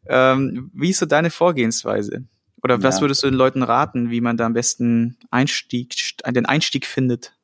Ähm, 0.05 0.71
wie 0.73 0.91
ist 0.91 0.99
so 0.99 1.05
deine 1.05 1.29
Vorgehensweise? 1.29 2.25
Oder 2.63 2.81
was 2.81 2.97
ja. 2.97 3.01
würdest 3.01 3.23
du 3.23 3.27
den 3.27 3.37
Leuten 3.37 3.63
raten, 3.63 4.09
wie 4.09 4.21
man 4.21 4.37
da 4.37 4.45
am 4.45 4.53
besten 4.53 5.17
Einstieg, 5.31 5.95
den 6.25 6.45
Einstieg 6.45 6.85
findet? 6.85 7.36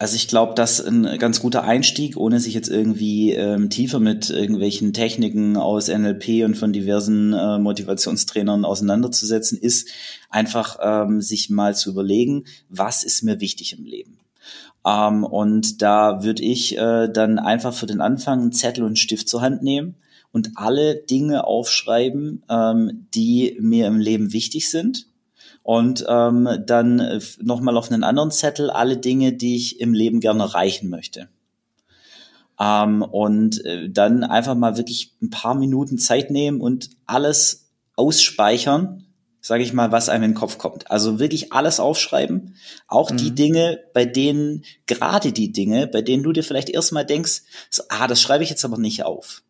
Also 0.00 0.16
ich 0.16 0.28
glaube, 0.28 0.54
dass 0.54 0.80
ein 0.80 1.18
ganz 1.18 1.40
guter 1.40 1.64
Einstieg, 1.64 2.16
ohne 2.16 2.40
sich 2.40 2.54
jetzt 2.54 2.70
irgendwie 2.70 3.34
ähm, 3.34 3.68
tiefer 3.68 4.00
mit 4.00 4.30
irgendwelchen 4.30 4.94
Techniken 4.94 5.58
aus 5.58 5.88
NLP 5.88 6.42
und 6.46 6.56
von 6.56 6.72
diversen 6.72 7.34
äh, 7.34 7.58
Motivationstrainern 7.58 8.64
auseinanderzusetzen, 8.64 9.58
ist 9.58 9.90
einfach 10.30 10.78
ähm, 10.82 11.20
sich 11.20 11.50
mal 11.50 11.74
zu 11.74 11.90
überlegen, 11.90 12.44
was 12.70 13.04
ist 13.04 13.22
mir 13.24 13.40
wichtig 13.40 13.76
im 13.78 13.84
Leben. 13.84 14.16
Ähm, 14.86 15.22
und 15.22 15.82
da 15.82 16.24
würde 16.24 16.44
ich 16.44 16.78
äh, 16.78 17.08
dann 17.12 17.38
einfach 17.38 17.74
für 17.74 17.84
den 17.84 18.00
Anfang 18.00 18.40
einen 18.40 18.52
Zettel 18.52 18.84
und 18.84 18.90
einen 18.90 18.96
Stift 18.96 19.28
zur 19.28 19.42
Hand 19.42 19.62
nehmen 19.62 19.96
und 20.32 20.52
alle 20.54 20.94
Dinge 20.94 21.44
aufschreiben, 21.44 22.42
ähm, 22.48 23.06
die 23.14 23.54
mir 23.60 23.86
im 23.86 24.00
Leben 24.00 24.32
wichtig 24.32 24.70
sind 24.70 25.09
und 25.70 26.04
ähm, 26.08 26.48
dann 26.66 26.98
äh, 26.98 27.20
nochmal 27.40 27.76
auf 27.76 27.92
einen 27.92 28.02
anderen 28.02 28.32
Zettel 28.32 28.70
alle 28.70 28.96
Dinge, 28.96 29.34
die 29.34 29.54
ich 29.54 29.78
im 29.78 29.94
Leben 29.94 30.18
gerne 30.18 30.42
erreichen 30.42 30.90
möchte. 30.90 31.28
Ähm, 32.58 33.02
und 33.02 33.64
äh, 33.64 33.88
dann 33.88 34.24
einfach 34.24 34.56
mal 34.56 34.76
wirklich 34.76 35.14
ein 35.22 35.30
paar 35.30 35.54
Minuten 35.54 35.96
Zeit 35.96 36.32
nehmen 36.32 36.60
und 36.60 36.90
alles 37.06 37.70
ausspeichern, 37.94 39.06
sage 39.40 39.62
ich 39.62 39.72
mal, 39.72 39.92
was 39.92 40.08
einem 40.08 40.24
in 40.24 40.30
den 40.32 40.36
Kopf 40.36 40.58
kommt. 40.58 40.90
Also 40.90 41.20
wirklich 41.20 41.52
alles 41.52 41.78
aufschreiben, 41.78 42.56
auch 42.88 43.12
mhm. 43.12 43.18
die 43.18 43.34
Dinge, 43.36 43.78
bei 43.94 44.06
denen, 44.06 44.64
gerade 44.86 45.30
die 45.30 45.52
Dinge, 45.52 45.86
bei 45.86 46.02
denen 46.02 46.24
du 46.24 46.32
dir 46.32 46.42
vielleicht 46.42 46.70
erstmal 46.70 47.06
denkst, 47.06 47.42
so, 47.70 47.84
ah, 47.90 48.08
das 48.08 48.20
schreibe 48.20 48.42
ich 48.42 48.50
jetzt 48.50 48.64
aber 48.64 48.76
nicht 48.76 49.04
auf. 49.04 49.44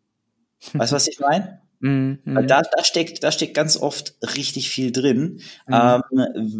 Weißt 0.73 0.91
du, 0.91 0.95
was 0.97 1.07
ich 1.07 1.19
meine? 1.19 1.61
Mhm. 1.81 2.19
Weil 2.25 2.45
da, 2.45 2.61
da 2.61 2.83
steckt, 2.83 3.23
da 3.23 3.31
steckt 3.31 3.55
ganz 3.55 3.75
oft 3.75 4.15
richtig 4.35 4.69
viel 4.69 4.91
drin. 4.91 5.41
Mhm. 5.67 5.73
Ähm, 5.73 6.01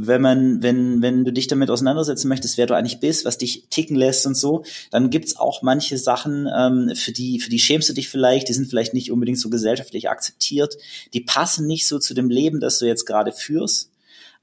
wenn 0.03 0.21
man, 0.21 0.63
wenn, 0.63 1.01
wenn 1.01 1.23
du 1.23 1.31
dich 1.31 1.47
damit 1.47 1.69
auseinandersetzen 1.69 2.27
möchtest, 2.27 2.57
wer 2.57 2.65
du 2.65 2.75
eigentlich 2.75 2.99
bist, 2.99 3.23
was 3.23 3.37
dich 3.37 3.67
ticken 3.69 3.95
lässt 3.95 4.25
und 4.25 4.35
so, 4.35 4.63
dann 4.89 5.11
gibt's 5.11 5.37
auch 5.37 5.61
manche 5.61 5.99
Sachen, 5.99 6.49
ähm, 6.53 6.95
für 6.95 7.11
die, 7.11 7.39
für 7.39 7.51
die 7.51 7.59
schämst 7.59 7.87
du 7.87 7.93
dich 7.93 8.09
vielleicht, 8.09 8.49
die 8.49 8.53
sind 8.53 8.67
vielleicht 8.67 8.95
nicht 8.95 9.11
unbedingt 9.11 9.39
so 9.39 9.49
gesellschaftlich 9.49 10.09
akzeptiert, 10.09 10.75
die 11.13 11.21
passen 11.21 11.67
nicht 11.67 11.87
so 11.87 11.99
zu 11.99 12.15
dem 12.15 12.29
Leben, 12.29 12.59
das 12.59 12.79
du 12.79 12.85
jetzt 12.85 13.05
gerade 13.05 13.31
führst. 13.31 13.90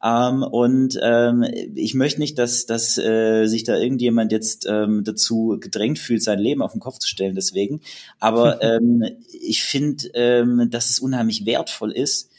Ähm, 0.03 0.43
und 0.43 0.99
ähm, 1.03 1.45
ich 1.75 1.95
möchte 1.95 2.21
nicht, 2.21 2.39
dass, 2.39 2.67
dass 2.67 2.99
äh, 2.99 3.47
sich 3.47 3.65
da 3.65 3.77
irgendjemand 3.77 4.31
jetzt 4.31 4.67
ähm, 4.69 5.03
dazu 5.05 5.57
gedrängt 5.61 5.99
fühlt, 5.99 6.23
sein 6.23 6.39
Leben 6.39 6.63
auf 6.63 6.73
den 6.73 6.81
Kopf 6.81 6.99
zu 6.99 7.09
stellen 7.09 7.35
deswegen. 7.35 7.81
Aber 8.21 8.63
ähm, 8.63 9.05
ich 9.33 9.63
finde, 9.63 10.09
ähm, 10.15 10.69
dass 10.71 10.91
es 10.91 11.01
unheimlich 11.01 11.47
wertvoll 11.47 11.93
ist, 11.93 12.31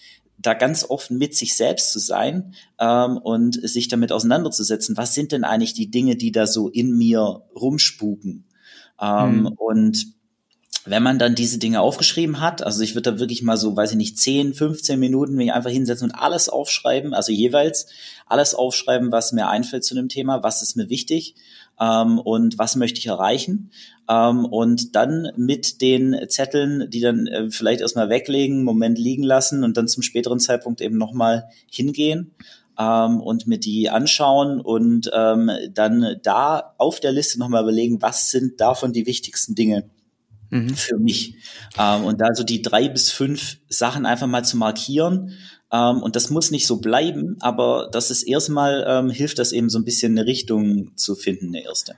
da 0.41 0.53
ganz 0.53 0.85
offen 0.89 1.17
mit 1.17 1.35
sich 1.35 1.55
selbst 1.55 1.91
zu 1.91 1.99
sein 1.99 2.53
ähm, 2.79 3.17
und 3.17 3.55
sich 3.67 3.89
damit 3.89 4.13
auseinanderzusetzen, 4.13 4.95
was 4.95 5.13
sind 5.13 5.33
denn 5.33 5.43
eigentlich 5.43 5.73
die 5.73 5.91
Dinge, 5.91 6.15
die 6.15 6.31
da 6.31 6.47
so 6.47 6.69
in 6.69 6.97
mir 6.97 7.43
rumspuken. 7.55 8.45
Ähm, 9.01 9.41
mhm. 9.41 9.47
Und 9.47 10.18
wenn 10.89 11.03
man 11.03 11.19
dann 11.19 11.35
diese 11.35 11.59
Dinge 11.59 11.81
aufgeschrieben 11.81 12.41
hat, 12.41 12.63
also 12.63 12.81
ich 12.81 12.95
würde 12.95 13.11
da 13.11 13.19
wirklich 13.19 13.43
mal 13.43 13.57
so, 13.57 13.75
weiß 13.75 13.91
ich 13.91 13.97
nicht, 13.97 14.17
10, 14.17 14.53
15 14.53 14.99
Minuten 14.99 15.35
mich 15.35 15.53
einfach 15.53 15.69
hinsetzen 15.69 16.09
und 16.09 16.15
alles 16.15 16.49
aufschreiben, 16.49 17.13
also 17.13 17.31
jeweils 17.31 17.87
alles 18.25 18.55
aufschreiben, 18.55 19.11
was 19.11 19.31
mir 19.31 19.47
einfällt 19.47 19.83
zu 19.83 19.95
dem 19.95 20.09
Thema, 20.09 20.43
was 20.43 20.61
ist 20.61 20.75
mir 20.75 20.89
wichtig 20.89 21.35
ähm, 21.79 22.19
und 22.19 22.57
was 22.57 22.75
möchte 22.75 22.99
ich 22.99 23.07
erreichen. 23.07 23.71
Ähm, 24.09 24.45
und 24.45 24.95
dann 24.95 25.31
mit 25.35 25.81
den 25.81 26.15
Zetteln, 26.27 26.89
die 26.89 27.01
dann 27.01 27.27
äh, 27.27 27.49
vielleicht 27.51 27.81
erstmal 27.81 28.09
weglegen, 28.09 28.63
Moment 28.63 28.97
liegen 28.97 29.23
lassen 29.23 29.63
und 29.63 29.77
dann 29.77 29.87
zum 29.87 30.03
späteren 30.03 30.39
Zeitpunkt 30.39 30.81
eben 30.81 30.97
nochmal 30.97 31.49
hingehen 31.69 32.31
ähm, 32.79 33.21
und 33.21 33.47
mir 33.47 33.59
die 33.59 33.89
anschauen 33.89 34.61
und 34.61 35.11
ähm, 35.13 35.51
dann 35.73 36.17
da 36.23 36.73
auf 36.77 36.99
der 36.99 37.11
Liste 37.11 37.37
nochmal 37.39 37.63
überlegen, 37.63 38.01
was 38.01 38.31
sind 38.31 38.59
davon 38.59 38.93
die 38.93 39.05
wichtigsten 39.05 39.55
Dinge 39.55 39.89
mhm. 40.49 40.69
für 40.75 40.97
mich. 40.97 41.35
Ähm, 41.77 42.03
und 42.03 42.21
da 42.21 42.33
so 42.33 42.43
die 42.43 42.61
drei 42.61 42.89
bis 42.89 43.11
fünf 43.11 43.57
Sachen 43.67 44.05
einfach 44.05 44.27
mal 44.27 44.43
zu 44.43 44.57
markieren. 44.57 45.37
Ähm, 45.71 46.01
und 46.01 46.15
das 46.15 46.29
muss 46.29 46.51
nicht 46.51 46.67
so 46.67 46.77
bleiben, 46.77 47.37
aber 47.39 47.89
das 47.91 48.11
ist 48.11 48.23
erstmal, 48.23 48.85
ähm, 48.87 49.09
hilft 49.09 49.39
das 49.39 49.51
eben 49.51 49.69
so 49.69 49.77
ein 49.77 49.85
bisschen 49.85 50.17
eine 50.17 50.25
Richtung 50.25 50.95
zu 50.97 51.15
finden, 51.15 51.47
eine 51.47 51.63
erste. 51.63 51.95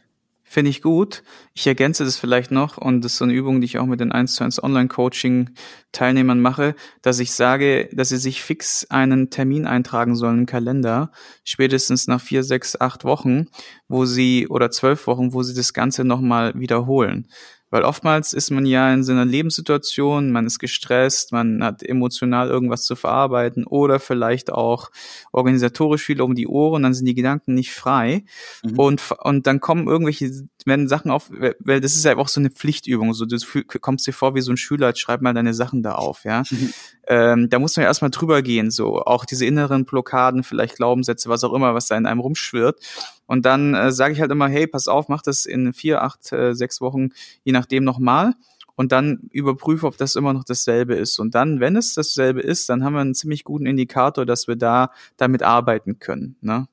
Finde 0.52 0.70
ich 0.70 0.82
gut. 0.82 1.24
Ich 1.54 1.66
ergänze 1.66 2.04
das 2.04 2.18
vielleicht 2.18 2.52
noch 2.52 2.78
und 2.78 3.06
das 3.06 3.14
ist 3.14 3.20
so 3.20 3.24
eine 3.24 3.32
Übung, 3.34 3.62
die 3.62 3.66
ich 3.66 3.78
auch 3.78 3.86
mit 3.86 4.02
den 4.02 4.12
1 4.12 4.34
zu 4.36 4.44
1 4.44 4.62
Online-Coaching-Teilnehmern 4.62 6.42
mache, 6.42 6.76
dass 7.02 7.20
ich 7.20 7.32
sage, 7.32 7.88
dass 7.94 8.10
sie 8.10 8.18
sich 8.18 8.42
fix 8.42 8.86
einen 8.90 9.30
Termin 9.30 9.66
eintragen 9.66 10.18
sollen 10.18 10.40
im 10.40 10.46
Kalender, 10.48 11.14
spätestens 11.46 12.08
nach 12.08 12.20
vier, 12.20 12.44
sechs, 12.44 12.76
acht 12.82 13.06
Wochen, 13.06 13.46
wo 13.88 14.04
sie 14.04 14.50
oder 14.50 14.72
zwölf 14.72 15.08
Wochen, 15.08 15.32
wo 15.32 15.42
sie 15.42 15.54
das 15.54 15.72
Ganze 15.72 16.04
nochmal 16.04 16.52
wiederholen. 16.60 17.30
Weil 17.72 17.84
oftmals 17.84 18.34
ist 18.34 18.52
man 18.52 18.66
ja 18.66 18.94
in 18.94 19.04
so 19.04 19.14
einer 19.14 19.26
Lebenssituation, 19.26 20.32
man 20.32 20.46
ist 20.46 20.60
gestresst, 20.60 21.32
man 21.32 21.64
hat 21.64 21.82
emotional 21.82 22.50
irgendwas 22.50 22.84
zu 22.84 22.96
verarbeiten 22.96 23.66
oder 23.66 24.00
vielleicht 24.00 24.52
auch 24.52 24.92
organisatorisch 25.32 26.04
viel 26.04 26.22
um 26.22 26.36
die 26.36 26.48
Ohren, 26.48 26.84
dann 26.84 26.94
sind 26.94 27.06
die 27.06 27.16
Gedanken 27.16 27.54
nicht 27.54 27.72
frei. 27.72 28.26
Mhm. 28.64 28.78
Und, 28.78 29.12
und 29.24 29.48
dann 29.48 29.62
kommen 29.62 29.88
irgendwelche, 29.88 30.30
werden 30.66 30.88
Sachen 30.88 31.12
auf, 31.12 31.32
weil 31.60 31.82
das 31.82 31.96
ist 31.96 32.06
ja 32.06 32.18
auch 32.18 32.28
so 32.28 32.40
eine 32.40 32.50
Pflichtübung. 32.50 33.14
So, 33.14 33.26
du 33.26 33.38
kommst 33.80 34.08
dir 34.08 34.14
vor 34.14 34.36
wie 34.36 34.42
so 34.42 34.52
ein 34.52 34.58
Schüler, 34.58 34.96
schreib 34.96 35.22
mal 35.22 35.34
deine 35.34 35.54
Sachen 35.54 35.84
da 35.84 35.96
auf, 35.96 36.24
ja. 36.24 36.44
Mhm. 36.52 36.74
Ähm, 37.08 37.50
da 37.50 37.60
muss 37.60 37.76
man 37.76 37.84
ja 37.84 37.88
erstmal 37.88 38.12
drüber 38.12 38.42
gehen, 38.42 38.72
so 38.72 39.02
auch 39.04 39.26
diese 39.26 39.46
inneren 39.46 39.86
Blockaden, 39.86 40.44
vielleicht 40.44 40.76
Glaubenssätze, 40.76 41.30
was 41.30 41.44
auch 41.44 41.54
immer, 41.54 41.74
was 41.74 41.88
da 41.88 41.98
in 41.98 42.06
einem 42.06 42.20
rumschwirrt. 42.20 42.80
Und 43.26 43.46
dann 43.46 43.74
äh, 43.74 43.92
sage 43.92 44.14
ich 44.14 44.22
halt 44.22 44.32
immer, 44.32 44.48
hey, 44.48 44.68
pass 44.68 44.88
auf, 44.88 45.08
mach 45.08 45.22
das 45.22 45.46
in 45.46 45.74
vier, 45.74 46.04
acht, 46.04 46.32
äh, 46.34 46.54
sechs 46.54 46.82
Wochen, 46.82 47.10
je 47.44 47.54
nachdem 47.54 47.84
nochmal. 47.84 48.34
Und 48.76 48.92
dann 48.92 49.30
überprüfe, 49.32 49.86
ob 49.86 49.98
das 49.98 50.16
immer 50.16 50.34
noch 50.34 50.44
dasselbe 50.44 50.96
ist. 50.96 51.20
Und 51.20 51.36
dann, 51.36 51.60
wenn 51.60 51.76
es 51.76 51.94
dasselbe 51.94 52.42
ist, 52.42 52.70
dann 52.70 52.84
haben 52.84 52.94
wir 52.94 53.02
einen 53.02 53.14
ziemlich 53.14 53.44
guten 53.44 53.66
Indikator, 53.66 54.26
dass 54.26 54.48
wir 54.48 54.56
da 54.56 54.92
damit 55.18 55.44
arbeiten 55.44 56.00
können. 56.00 56.36
Ne? 56.42 56.68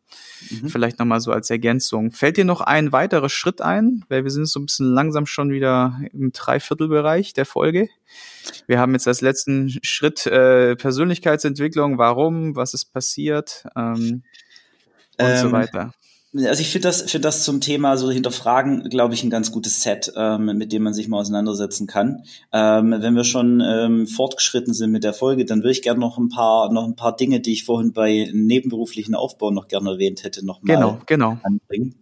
Mhm. 0.50 0.68
Vielleicht 0.68 0.98
nochmal 0.98 1.20
so 1.20 1.32
als 1.32 1.50
Ergänzung. 1.50 2.12
Fällt 2.12 2.36
dir 2.36 2.44
noch 2.44 2.60
ein 2.60 2.92
weiterer 2.92 3.28
Schritt 3.28 3.60
ein? 3.60 4.04
Weil 4.08 4.24
wir 4.24 4.30
sind 4.30 4.46
so 4.46 4.60
ein 4.60 4.66
bisschen 4.66 4.86
langsam 4.86 5.26
schon 5.26 5.50
wieder 5.50 6.00
im 6.12 6.32
Dreiviertelbereich 6.32 7.32
der 7.32 7.46
Folge. 7.46 7.88
Wir 8.66 8.78
haben 8.78 8.92
jetzt 8.92 9.08
als 9.08 9.20
letzten 9.20 9.78
Schritt 9.82 10.26
äh, 10.26 10.76
Persönlichkeitsentwicklung. 10.76 11.98
Warum? 11.98 12.56
Was 12.56 12.74
ist 12.74 12.92
passiert? 12.92 13.66
Ähm, 13.76 14.22
und 15.18 15.26
ähm, 15.26 15.36
so 15.38 15.52
weiter. 15.52 15.92
Also 16.34 16.60
ich 16.60 16.68
finde 16.68 16.88
das, 16.88 17.02
finde 17.10 17.26
das 17.26 17.42
zum 17.42 17.62
Thema 17.62 17.96
so 17.96 18.10
hinterfragen, 18.10 18.90
glaube 18.90 19.14
ich, 19.14 19.24
ein 19.24 19.30
ganz 19.30 19.50
gutes 19.50 19.82
Set, 19.82 20.12
ähm, 20.14 20.58
mit 20.58 20.72
dem 20.72 20.82
man 20.82 20.92
sich 20.92 21.08
mal 21.08 21.18
auseinandersetzen 21.18 21.86
kann. 21.86 22.24
Ähm, 22.52 22.94
wenn 22.98 23.14
wir 23.14 23.24
schon 23.24 23.62
ähm, 23.64 24.06
fortgeschritten 24.06 24.74
sind 24.74 24.90
mit 24.90 25.04
der 25.04 25.14
Folge, 25.14 25.46
dann 25.46 25.60
würde 25.60 25.72
ich 25.72 25.82
gerne 25.82 26.00
noch 26.00 26.18
ein 26.18 26.28
paar, 26.28 26.70
noch 26.70 26.84
ein 26.84 26.96
paar 26.96 27.16
Dinge, 27.16 27.40
die 27.40 27.52
ich 27.52 27.64
vorhin 27.64 27.92
bei 27.92 28.28
nebenberuflichen 28.32 29.14
Aufbau 29.14 29.50
noch 29.50 29.68
gerne 29.68 29.92
erwähnt 29.92 30.22
hätte, 30.22 30.44
noch 30.44 30.62
mal 30.62 30.74
genau, 30.74 30.98
genau. 31.06 31.38
anbringen. 31.42 31.94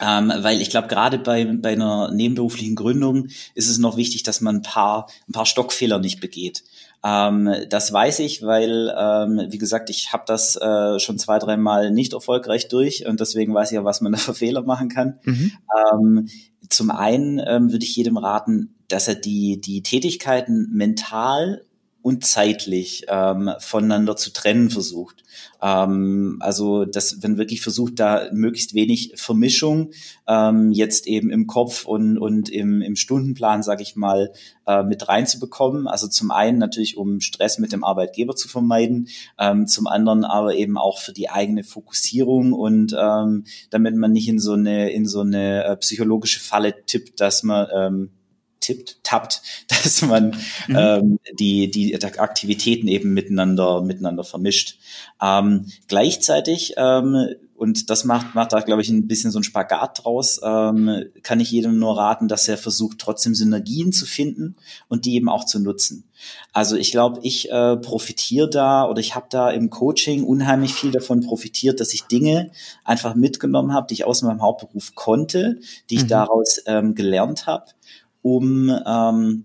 Ähm, 0.00 0.32
weil 0.38 0.60
ich 0.60 0.70
glaube, 0.70 0.88
gerade 0.88 1.18
bei, 1.18 1.44
bei 1.44 1.72
einer 1.72 2.10
nebenberuflichen 2.10 2.74
Gründung 2.74 3.28
ist 3.54 3.68
es 3.68 3.78
noch 3.78 3.96
wichtig, 3.96 4.22
dass 4.24 4.40
man 4.40 4.56
ein 4.56 4.62
paar, 4.62 5.08
ein 5.28 5.32
paar 5.32 5.46
Stockfehler 5.46 5.98
nicht 5.98 6.20
begeht. 6.20 6.64
Ähm, 7.04 7.54
das 7.68 7.92
weiß 7.92 8.20
ich, 8.20 8.42
weil, 8.42 8.92
ähm, 8.98 9.46
wie 9.50 9.58
gesagt, 9.58 9.90
ich 9.90 10.12
habe 10.12 10.24
das 10.26 10.56
äh, 10.56 10.98
schon 10.98 11.18
zwei, 11.18 11.38
dreimal 11.38 11.90
nicht 11.90 12.14
erfolgreich 12.14 12.68
durch 12.68 13.06
und 13.06 13.20
deswegen 13.20 13.54
weiß 13.54 13.70
ich 13.70 13.76
ja, 13.76 13.84
was 13.84 14.00
man 14.00 14.12
da 14.12 14.18
für 14.18 14.34
Fehler 14.34 14.62
machen 14.62 14.88
kann. 14.88 15.18
Mhm. 15.24 15.52
Ähm, 15.92 16.28
zum 16.70 16.90
einen 16.90 17.40
ähm, 17.46 17.70
würde 17.70 17.84
ich 17.84 17.94
jedem 17.94 18.16
raten, 18.16 18.74
dass 18.88 19.06
er 19.06 19.16
die, 19.16 19.60
die 19.60 19.82
Tätigkeiten 19.82 20.70
mental 20.72 21.62
und 22.04 22.22
zeitlich 22.22 23.06
ähm, 23.08 23.50
voneinander 23.60 24.14
zu 24.14 24.30
trennen 24.30 24.68
versucht. 24.68 25.24
Ähm, 25.62 26.36
also, 26.40 26.84
dass 26.84 27.22
wenn 27.22 27.38
wirklich 27.38 27.62
versucht, 27.62 27.98
da 27.98 28.28
möglichst 28.30 28.74
wenig 28.74 29.12
Vermischung 29.14 29.92
ähm, 30.28 30.70
jetzt 30.70 31.06
eben 31.06 31.30
im 31.30 31.46
Kopf 31.46 31.86
und, 31.86 32.18
und 32.18 32.50
im, 32.50 32.82
im 32.82 32.94
Stundenplan, 32.94 33.62
sage 33.62 33.82
ich 33.82 33.96
mal, 33.96 34.32
äh, 34.66 34.82
mit 34.82 35.08
reinzubekommen. 35.08 35.86
Also 35.86 36.06
zum 36.06 36.30
einen 36.30 36.58
natürlich, 36.58 36.98
um 36.98 37.22
Stress 37.22 37.58
mit 37.58 37.72
dem 37.72 37.84
Arbeitgeber 37.84 38.36
zu 38.36 38.48
vermeiden, 38.48 39.08
ähm, 39.38 39.66
zum 39.66 39.86
anderen 39.86 40.24
aber 40.24 40.54
eben 40.54 40.76
auch 40.76 40.98
für 40.98 41.14
die 41.14 41.30
eigene 41.30 41.64
Fokussierung 41.64 42.52
und 42.52 42.94
ähm, 43.00 43.44
damit 43.70 43.96
man 43.96 44.12
nicht 44.12 44.28
in 44.28 44.38
so 44.38 44.52
eine 44.52 44.90
in 44.90 45.06
so 45.06 45.20
eine 45.20 45.64
äh, 45.64 45.76
psychologische 45.78 46.40
Falle 46.40 46.84
tippt, 46.84 47.22
dass 47.22 47.42
man 47.44 47.66
ähm, 47.74 48.10
tippt, 48.64 49.02
tappt, 49.02 49.42
dass 49.68 50.02
man 50.02 50.36
mhm. 50.68 50.76
ähm, 50.76 51.18
die, 51.38 51.70
die 51.70 51.94
Aktivitäten 52.02 52.88
eben 52.88 53.12
miteinander, 53.12 53.82
miteinander 53.82 54.24
vermischt. 54.24 54.78
Ähm, 55.22 55.66
gleichzeitig, 55.88 56.74
ähm, 56.76 57.34
und 57.56 57.88
das 57.88 58.04
macht, 58.04 58.34
macht 58.34 58.52
da, 58.52 58.60
glaube 58.60 58.82
ich, 58.82 58.88
ein 58.88 59.06
bisschen 59.06 59.30
so 59.30 59.38
ein 59.38 59.44
Spagat 59.44 60.04
draus, 60.04 60.40
ähm, 60.42 61.04
kann 61.22 61.38
ich 61.38 61.52
jedem 61.52 61.78
nur 61.78 61.96
raten, 61.96 62.26
dass 62.26 62.48
er 62.48 62.58
versucht, 62.58 62.98
trotzdem 62.98 63.34
Synergien 63.34 63.92
zu 63.92 64.06
finden 64.06 64.56
und 64.88 65.04
die 65.04 65.14
eben 65.14 65.28
auch 65.28 65.44
zu 65.44 65.60
nutzen. 65.60 66.04
Also 66.52 66.76
ich 66.76 66.90
glaube, 66.90 67.20
ich 67.22 67.50
äh, 67.50 67.76
profitiere 67.76 68.50
da 68.50 68.88
oder 68.88 69.00
ich 69.00 69.14
habe 69.14 69.26
da 69.30 69.50
im 69.50 69.70
Coaching 69.70 70.24
unheimlich 70.24 70.74
viel 70.74 70.90
davon 70.90 71.20
profitiert, 71.20 71.80
dass 71.80 71.94
ich 71.94 72.04
Dinge 72.04 72.50
einfach 72.84 73.14
mitgenommen 73.14 73.72
habe, 73.72 73.86
die 73.86 73.94
ich 73.94 74.04
aus 74.04 74.22
meinem 74.22 74.42
Hauptberuf 74.42 74.94
konnte, 74.94 75.60
die 75.90 75.96
ich 75.96 76.04
mhm. 76.04 76.08
daraus 76.08 76.60
ähm, 76.66 76.94
gelernt 76.94 77.46
habe 77.46 77.66
um 78.24 78.74
ähm, 78.86 79.44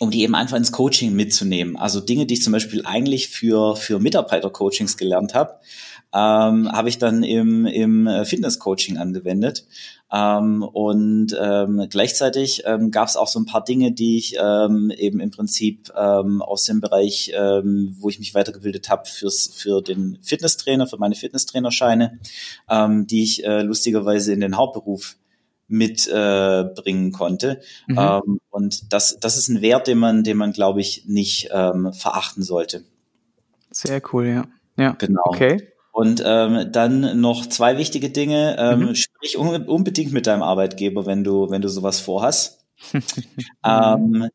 um 0.00 0.10
die 0.10 0.22
eben 0.22 0.34
einfach 0.34 0.56
ins 0.56 0.72
Coaching 0.72 1.14
mitzunehmen. 1.14 1.76
Also 1.76 2.00
Dinge, 2.00 2.26
die 2.26 2.34
ich 2.34 2.42
zum 2.42 2.52
Beispiel 2.52 2.82
eigentlich 2.84 3.28
für, 3.28 3.76
für 3.76 4.00
Mitarbeiter-Coachings 4.00 4.96
gelernt 4.96 5.34
habe, 5.34 5.60
ähm, 6.12 6.70
habe 6.72 6.88
ich 6.88 6.98
dann 6.98 7.22
im, 7.22 7.66
im 7.66 8.08
Fitness-Coaching 8.24 8.98
angewendet. 8.98 9.64
Ähm, 10.12 10.62
und 10.62 11.36
ähm, 11.40 11.86
gleichzeitig 11.88 12.64
ähm, 12.66 12.90
gab 12.90 13.08
es 13.08 13.16
auch 13.16 13.28
so 13.28 13.38
ein 13.38 13.46
paar 13.46 13.64
Dinge, 13.64 13.92
die 13.92 14.18
ich 14.18 14.34
ähm, 14.42 14.90
eben 14.90 15.20
im 15.20 15.30
Prinzip 15.30 15.90
ähm, 15.96 16.42
aus 16.42 16.64
dem 16.64 16.80
Bereich, 16.80 17.32
ähm, 17.34 17.96
wo 17.98 18.08
ich 18.08 18.18
mich 18.18 18.34
weitergebildet 18.34 18.90
habe, 18.90 19.04
für 19.08 19.80
den 19.80 20.18
Fitnesstrainer, 20.20 20.88
für 20.88 20.98
meine 20.98 21.14
Fitnesstrainerscheine, 21.14 22.18
ähm, 22.68 23.06
die 23.06 23.22
ich 23.22 23.44
äh, 23.44 23.62
lustigerweise 23.62 24.32
in 24.32 24.40
den 24.40 24.56
Hauptberuf 24.56 25.16
mitbringen 25.72 27.08
äh, 27.08 27.10
konnte. 27.10 27.60
Mhm. 27.88 27.98
Ähm, 27.98 28.40
und 28.50 28.92
das, 28.92 29.18
das 29.18 29.36
ist 29.36 29.48
ein 29.48 29.62
Wert, 29.62 29.86
den 29.86 29.98
man, 29.98 30.22
den 30.22 30.36
man, 30.36 30.52
glaube 30.52 30.80
ich, 30.80 31.04
nicht 31.06 31.48
ähm, 31.52 31.92
verachten 31.92 32.42
sollte. 32.42 32.84
Sehr 33.70 34.02
cool, 34.12 34.26
ja. 34.26 34.44
Ja, 34.76 34.92
genau. 34.92 35.22
Okay. 35.24 35.68
Und 35.92 36.22
ähm, 36.24 36.72
dann 36.72 37.20
noch 37.20 37.46
zwei 37.46 37.76
wichtige 37.76 38.10
Dinge. 38.10 38.56
Ähm, 38.58 38.80
mhm. 38.80 38.94
Sprich 38.94 39.38
un 39.38 39.66
unbedingt 39.66 40.12
mit 40.12 40.26
deinem 40.26 40.42
Arbeitgeber, 40.42 41.06
wenn 41.06 41.24
du, 41.24 41.50
wenn 41.50 41.62
du 41.62 41.68
sowas 41.68 42.00
vorhast. 42.00 42.64
ähm, 43.64 44.28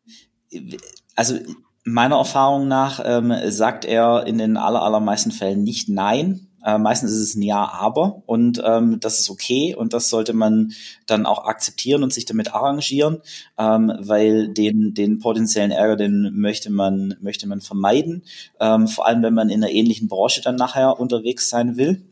also 1.16 1.36
meiner 1.84 2.18
Erfahrung 2.18 2.68
nach 2.68 3.02
ähm, 3.04 3.34
sagt 3.50 3.86
er 3.86 4.26
in 4.28 4.38
den 4.38 4.58
aller, 4.58 4.82
allermeisten 4.82 5.32
Fällen 5.32 5.64
nicht 5.64 5.90
Nein. 5.90 6.47
Äh, 6.64 6.78
meistens 6.78 7.12
ist 7.12 7.20
es 7.20 7.36
ein 7.36 7.42
Ja, 7.42 7.70
aber 7.72 8.24
und 8.26 8.62
ähm, 8.66 9.00
das 9.00 9.20
ist 9.20 9.30
okay 9.30 9.76
und 9.76 9.94
das 9.94 10.10
sollte 10.10 10.34
man 10.34 10.74
dann 11.06 11.26
auch 11.26 11.46
akzeptieren 11.46 12.04
und 12.04 12.12
sich 12.12 12.26
damit 12.26 12.54
arrangieren, 12.54 13.20
ähm, 13.58 13.94
weil 14.00 14.50
den, 14.50 14.94
den 14.94 15.20
potenziellen 15.20 15.72
Ärger, 15.72 15.96
den 15.96 16.32
möchte 16.34 16.72
man, 16.72 17.16
möchte 17.22 17.48
man 17.48 17.62
vermeiden, 17.62 18.24
ähm, 18.60 18.88
vor 18.88 19.08
allem 19.08 19.22
wenn 19.22 19.34
man 19.34 19.50
in 19.50 19.64
einer 19.64 19.72
ähnlichen 19.72 20.08
Branche 20.08 20.42
dann 20.42 20.56
nachher 20.56 21.00
unterwegs 21.00 21.50
sein 21.50 21.78
will. 21.78 22.04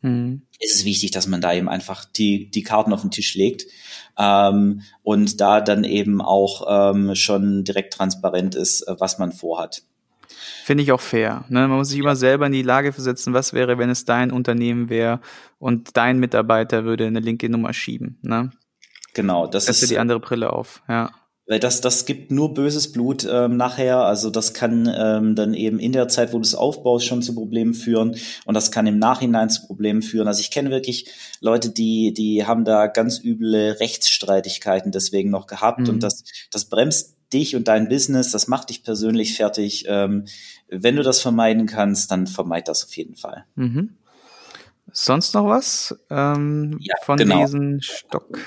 Mhm. 0.00 0.42
Ist 0.58 0.76
es 0.76 0.84
wichtig, 0.84 1.10
dass 1.12 1.26
man 1.26 1.40
da 1.40 1.52
eben 1.52 1.68
einfach 1.68 2.04
die, 2.04 2.50
die 2.50 2.62
Karten 2.62 2.92
auf 2.92 3.02
den 3.02 3.10
Tisch 3.10 3.34
legt 3.34 3.66
ähm, 4.18 4.82
und 5.02 5.40
da 5.40 5.60
dann 5.60 5.84
eben 5.84 6.20
auch 6.20 6.92
ähm, 6.94 7.14
schon 7.14 7.64
direkt 7.64 7.94
transparent 7.94 8.54
ist, 8.54 8.82
äh, 8.82 8.96
was 8.98 9.18
man 9.18 9.32
vorhat. 9.32 9.82
Finde 10.62 10.84
ich 10.84 10.92
auch 10.92 11.00
fair. 11.00 11.44
Ne? 11.48 11.66
Man 11.66 11.78
muss 11.78 11.88
sich 11.88 11.98
immer 11.98 12.14
selber 12.14 12.46
in 12.46 12.52
die 12.52 12.62
Lage 12.62 12.92
versetzen, 12.92 13.34
was 13.34 13.52
wäre, 13.52 13.78
wenn 13.78 13.90
es 13.90 14.04
dein 14.04 14.30
Unternehmen 14.30 14.88
wäre 14.88 15.20
und 15.58 15.96
dein 15.96 16.18
Mitarbeiter 16.18 16.84
würde 16.84 17.06
eine 17.06 17.20
linke 17.20 17.48
Nummer 17.48 17.72
schieben. 17.72 18.18
Ne? 18.22 18.50
Genau, 19.14 19.46
das 19.46 19.66
Setze 19.66 19.84
ist 19.84 19.90
die 19.90 19.98
andere 19.98 20.20
Brille 20.20 20.52
auf, 20.52 20.82
ja. 20.88 21.10
Weil 21.48 21.58
das, 21.58 21.80
das 21.80 22.06
gibt 22.06 22.30
nur 22.30 22.54
böses 22.54 22.92
Blut 22.92 23.28
ähm, 23.28 23.56
nachher. 23.56 23.98
Also 23.98 24.30
das 24.30 24.54
kann 24.54 24.88
ähm, 24.96 25.34
dann 25.34 25.54
eben 25.54 25.80
in 25.80 25.90
der 25.90 26.06
Zeit, 26.06 26.32
wo 26.32 26.36
du 26.36 26.42
es 26.42 26.54
aufbaust, 26.54 27.04
schon 27.04 27.20
zu 27.20 27.34
Problemen 27.34 27.74
führen. 27.74 28.14
Und 28.44 28.54
das 28.54 28.70
kann 28.70 28.86
im 28.86 29.00
Nachhinein 29.00 29.50
zu 29.50 29.66
Problemen 29.66 30.02
führen. 30.02 30.28
Also 30.28 30.40
ich 30.40 30.52
kenne 30.52 30.70
wirklich 30.70 31.10
Leute, 31.40 31.70
die, 31.70 32.14
die 32.14 32.46
haben 32.46 32.64
da 32.64 32.86
ganz 32.86 33.22
üble 33.22 33.72
Rechtsstreitigkeiten 33.80 34.92
deswegen 34.92 35.30
noch 35.30 35.48
gehabt. 35.48 35.80
Mhm. 35.80 35.88
Und 35.88 36.02
das, 36.04 36.22
das 36.52 36.66
bremst 36.66 37.16
dich 37.32 37.56
und 37.56 37.68
dein 37.68 37.88
Business, 37.88 38.30
das 38.30 38.48
macht 38.48 38.70
dich 38.70 38.82
persönlich 38.82 39.36
fertig. 39.36 39.84
Ähm, 39.88 40.26
wenn 40.68 40.96
du 40.96 41.02
das 41.02 41.20
vermeiden 41.20 41.66
kannst, 41.66 42.10
dann 42.10 42.26
vermeid 42.26 42.68
das 42.68 42.84
auf 42.84 42.96
jeden 42.96 43.16
Fall. 43.16 43.44
Mhm. 43.54 43.96
Sonst 44.92 45.34
noch 45.34 45.46
was 45.46 45.96
ähm, 46.10 46.78
ja, 46.80 46.94
von 47.02 47.16
genau. 47.16 47.40
diesen 47.40 47.80
Stock? 47.80 48.38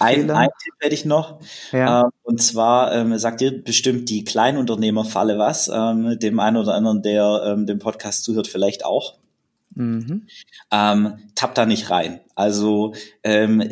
Ein, 0.00 0.30
ein 0.30 0.48
Tipp 0.62 0.74
hätte 0.80 0.94
ich 0.94 1.04
noch. 1.04 1.40
Ja. 1.72 2.02
Ähm, 2.02 2.10
und 2.22 2.42
zwar 2.42 2.92
ähm, 2.94 3.16
sagt 3.18 3.40
dir 3.40 3.62
bestimmt 3.62 4.08
die 4.08 4.24
Kleinunternehmerfalle 4.24 5.38
was. 5.38 5.68
Ähm, 5.68 6.18
dem 6.18 6.40
einen 6.40 6.56
oder 6.56 6.74
anderen, 6.74 7.02
der 7.02 7.42
ähm, 7.46 7.66
dem 7.66 7.78
Podcast 7.78 8.24
zuhört, 8.24 8.48
vielleicht 8.48 8.84
auch. 8.84 9.18
Mhm. 9.74 10.26
Ähm, 10.72 11.18
tapp 11.34 11.54
da 11.54 11.66
nicht 11.66 11.90
rein. 11.90 12.20
Also 12.34 12.94
ähm, 13.22 13.62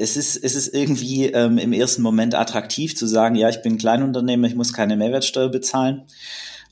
es 0.00 0.16
ist, 0.16 0.36
es 0.36 0.54
ist 0.54 0.74
irgendwie 0.74 1.26
ähm, 1.26 1.58
im 1.58 1.72
ersten 1.72 2.02
Moment 2.02 2.34
attraktiv 2.34 2.96
zu 2.96 3.06
sagen, 3.06 3.34
ja, 3.34 3.48
ich 3.48 3.62
bin 3.62 3.78
Kleinunternehmer, 3.78 4.46
ich 4.46 4.54
muss 4.54 4.72
keine 4.72 4.96
Mehrwertsteuer 4.96 5.50
bezahlen. 5.50 6.06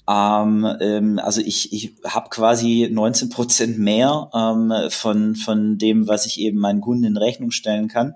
Ähm, 0.09 0.67
ähm, 0.81 1.19
also 1.19 1.43
ich, 1.43 1.73
ich 1.73 1.95
habe 2.05 2.31
quasi 2.31 2.89
19 2.91 3.29
Prozent 3.29 3.79
mehr 3.79 4.31
ähm, 4.35 4.73
von, 4.89 5.37
von 5.37 5.77
dem, 5.77 6.09
was 6.09 6.25
ich 6.25 6.41
eben 6.41 6.59
meinen 6.59 6.81
Kunden 6.81 7.05
in 7.05 7.17
Rechnung 7.19 7.51
stellen 7.51 7.89
kann. 7.89 8.15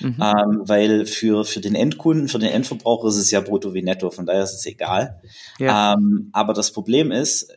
Mhm. 0.00 0.16
Ähm, 0.20 0.62
weil 0.64 1.06
für, 1.06 1.44
für 1.44 1.60
den 1.60 1.74
Endkunden, 1.74 2.28
für 2.28 2.38
den 2.38 2.50
Endverbraucher 2.50 3.08
ist 3.08 3.18
es 3.18 3.30
ja 3.30 3.40
brutto 3.40 3.72
wie 3.72 3.82
netto, 3.82 4.10
von 4.10 4.26
daher 4.26 4.42
ist 4.42 4.54
es 4.54 4.66
egal. 4.66 5.20
Ja. 5.58 5.94
Ähm, 5.94 6.28
aber 6.32 6.52
das 6.52 6.72
Problem 6.72 7.12
ist, 7.12 7.52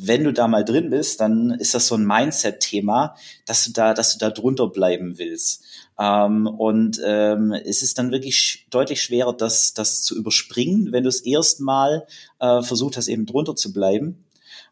wenn 0.00 0.24
du 0.24 0.32
da 0.32 0.48
mal 0.48 0.64
drin 0.64 0.90
bist, 0.90 1.20
dann 1.20 1.50
ist 1.50 1.74
das 1.74 1.86
so 1.86 1.94
ein 1.94 2.06
Mindset-Thema, 2.06 3.14
dass 3.46 3.64
du 3.64 3.72
da, 3.72 3.94
dass 3.94 4.12
du 4.12 4.18
da 4.18 4.30
drunter 4.30 4.68
bleiben 4.68 5.18
willst. 5.18 5.62
Ähm, 5.98 6.46
und 6.46 7.00
ähm, 7.04 7.52
es 7.52 7.82
ist 7.82 7.98
dann 7.98 8.10
wirklich 8.10 8.66
deutlich 8.70 9.02
schwerer, 9.02 9.32
das, 9.32 9.74
das 9.74 10.02
zu 10.02 10.16
überspringen, 10.16 10.92
wenn 10.92 11.04
du 11.04 11.08
es 11.08 11.20
erstmal 11.20 12.06
äh, 12.38 12.62
versucht 12.62 12.96
hast, 12.96 13.08
eben 13.08 13.26
drunter 13.26 13.56
zu 13.56 13.72
bleiben. 13.72 14.24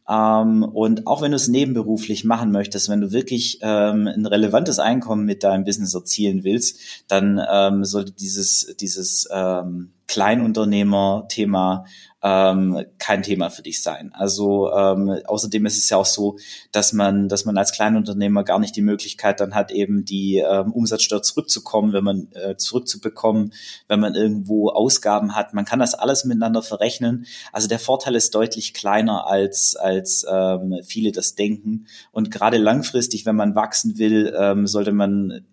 Ähm, 0.09 0.63
und 0.63 1.07
auch 1.07 1.23
wenn 1.23 1.33
du 1.33 1.37
es 1.37 1.49
nebenberuflich 1.49 2.25
machen 2.25 2.53
möchtest, 2.53 2.89
wenn 2.89 3.01
du 3.01 3.13
wirklich 3.13 3.59
ähm, 3.63 4.07
ein 4.07 4.27
relevantes 4.27 4.79
Einkommen 4.79 5.25
mit 5.25 5.43
deinem 5.43 5.65
Business 5.65 5.95
erzielen 5.95 6.45
willst, 6.45 6.79
dann 7.09 7.41
ähm, 7.51 7.85
sollte 7.85 8.13
dieses, 8.13 8.77
dieses, 8.79 9.29
ähm, 9.33 9.93
Kleinunternehmer-Thema 10.07 11.85
ähm, 12.27 12.85
kein 12.99 13.23
Thema 13.23 13.51
für 13.51 13.63
dich 13.63 13.83
sein. 13.83 14.11
Also 14.13 14.73
ähm, 14.73 15.21
außerdem 15.27 15.65
ist 15.67 15.79
es 15.79 15.89
ja 15.89 15.97
auch 15.97 16.07
so, 16.07 16.39
dass 16.73 16.93
man, 16.93 17.29
dass 17.29 17.45
man 17.45 17.57
als 17.57 17.71
Kleinunternehmer 17.71 18.43
gar 18.43 18.59
nicht 18.59 18.75
die 18.75 18.83
Möglichkeit 18.83 19.39
dann 19.39 19.55
hat, 19.55 19.71
eben 19.71 20.05
die 20.05 20.39
ähm, 20.39 20.73
Umsatzsteuer 20.73 21.23
zurückzukommen, 21.23 21.93
wenn 21.93 22.03
man 22.03 22.29
äh, 22.33 22.57
zurückzubekommen, 22.57 23.53
wenn 23.87 24.01
man 24.01 24.17
irgendwo 24.17 24.71
Ausgaben 24.71 25.37
hat. 25.37 25.55
Man 25.55 25.65
kann 25.65 25.79
das 25.79 25.95
alles 25.95 26.25
miteinander 26.25 26.63
verrechnen. 26.63 27.27
Also 27.53 27.69
der 27.69 27.79
Vorteil 27.79 28.17
ist 28.17 28.35
deutlich 28.35 28.75
kleiner 28.75 29.29
als 29.29 29.77
als 29.77 30.27
ähm, 30.29 30.81
viele 30.85 31.13
das 31.13 31.37
denken. 31.37 31.87
Und 32.11 32.33
gerade 32.33 32.59
langfristig, 32.59 33.25
wenn 33.25 33.37
man 33.37 33.55
wachsen 33.55 33.99
will, 33.99 34.35
ähm, 34.37 34.67
sollte 34.67 34.93
man 34.93 35.45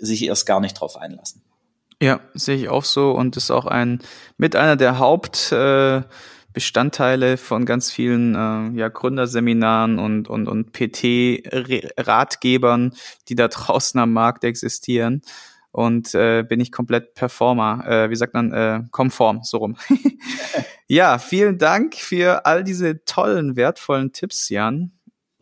sich 0.00 0.24
erst 0.24 0.46
gar 0.46 0.60
nicht 0.60 0.80
drauf 0.80 0.96
einlassen. 0.96 1.42
Ja, 2.04 2.20
sehe 2.34 2.56
ich 2.56 2.68
auch 2.68 2.84
so 2.84 3.12
und 3.12 3.38
ist 3.38 3.50
auch 3.50 3.64
ein 3.64 4.02
mit 4.36 4.56
einer 4.56 4.76
der 4.76 4.98
Hauptbestandteile 4.98 7.32
äh, 7.32 7.38
von 7.38 7.64
ganz 7.64 7.90
vielen 7.90 8.34
äh, 8.34 8.78
ja, 8.78 8.90
Gründerseminaren 8.90 9.98
und, 9.98 10.28
und, 10.28 10.46
und 10.46 10.72
PT-Ratgebern, 10.72 12.92
die 13.30 13.36
da 13.36 13.48
draußen 13.54 13.98
am 13.98 14.12
Markt 14.12 14.44
existieren. 14.44 15.22
Und 15.72 16.14
äh, 16.14 16.44
bin 16.46 16.60
ich 16.60 16.72
komplett 16.72 17.14
Performer, 17.14 17.86
äh, 17.86 18.10
wie 18.10 18.16
sagt 18.16 18.34
man, 18.34 18.52
äh, 18.52 18.82
konform, 18.90 19.40
so 19.42 19.56
rum. 19.56 19.78
ja, 20.86 21.18
vielen 21.18 21.56
Dank 21.56 21.94
für 21.94 22.44
all 22.44 22.64
diese 22.64 23.02
tollen, 23.06 23.56
wertvollen 23.56 24.12
Tipps, 24.12 24.50
Jan. 24.50 24.92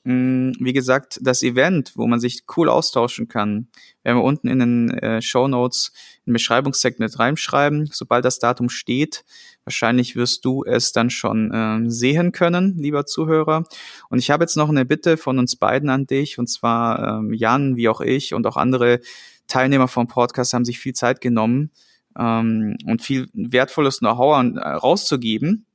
Mm, 0.04 0.52
wie 0.58 0.72
gesagt, 0.72 1.20
das 1.22 1.42
Event, 1.44 1.92
wo 1.94 2.08
man 2.08 2.18
sich 2.18 2.42
cool 2.56 2.68
austauschen 2.68 3.28
kann, 3.28 3.68
werden 4.02 4.18
wir 4.18 4.24
unten 4.24 4.48
in 4.48 4.58
den 4.58 4.90
äh, 4.98 5.22
Show 5.22 5.46
Notes 5.46 5.92
in 6.26 6.32
Beschreibungssegment 6.32 7.18
reinschreiben, 7.20 7.88
sobald 7.92 8.24
das 8.24 8.40
Datum 8.40 8.68
steht. 8.68 9.24
Wahrscheinlich 9.64 10.16
wirst 10.16 10.44
du 10.44 10.64
es 10.64 10.90
dann 10.90 11.08
schon 11.08 11.52
äh, 11.52 11.88
sehen 11.88 12.32
können, 12.32 12.76
lieber 12.78 13.06
Zuhörer. 13.06 13.62
Und 14.08 14.18
ich 14.18 14.30
habe 14.32 14.42
jetzt 14.42 14.56
noch 14.56 14.68
eine 14.68 14.84
Bitte 14.84 15.16
von 15.16 15.38
uns 15.38 15.54
beiden 15.54 15.88
an 15.88 16.06
dich, 16.06 16.38
und 16.38 16.48
zwar 16.48 17.20
ähm, 17.20 17.32
Jan, 17.32 17.76
wie 17.76 17.88
auch 17.88 18.00
ich 18.00 18.34
und 18.34 18.46
auch 18.48 18.56
andere 18.56 19.00
Teilnehmer 19.46 19.86
vom 19.86 20.08
Podcast 20.08 20.52
haben 20.52 20.64
sich 20.64 20.80
viel 20.80 20.94
Zeit 20.94 21.20
genommen 21.20 21.70
ähm, 22.18 22.76
und 22.86 23.02
viel 23.02 23.28
wertvolles 23.34 23.98
Know-how 23.98 24.56
äh, 24.56 24.68
rauszugeben. 24.68 25.66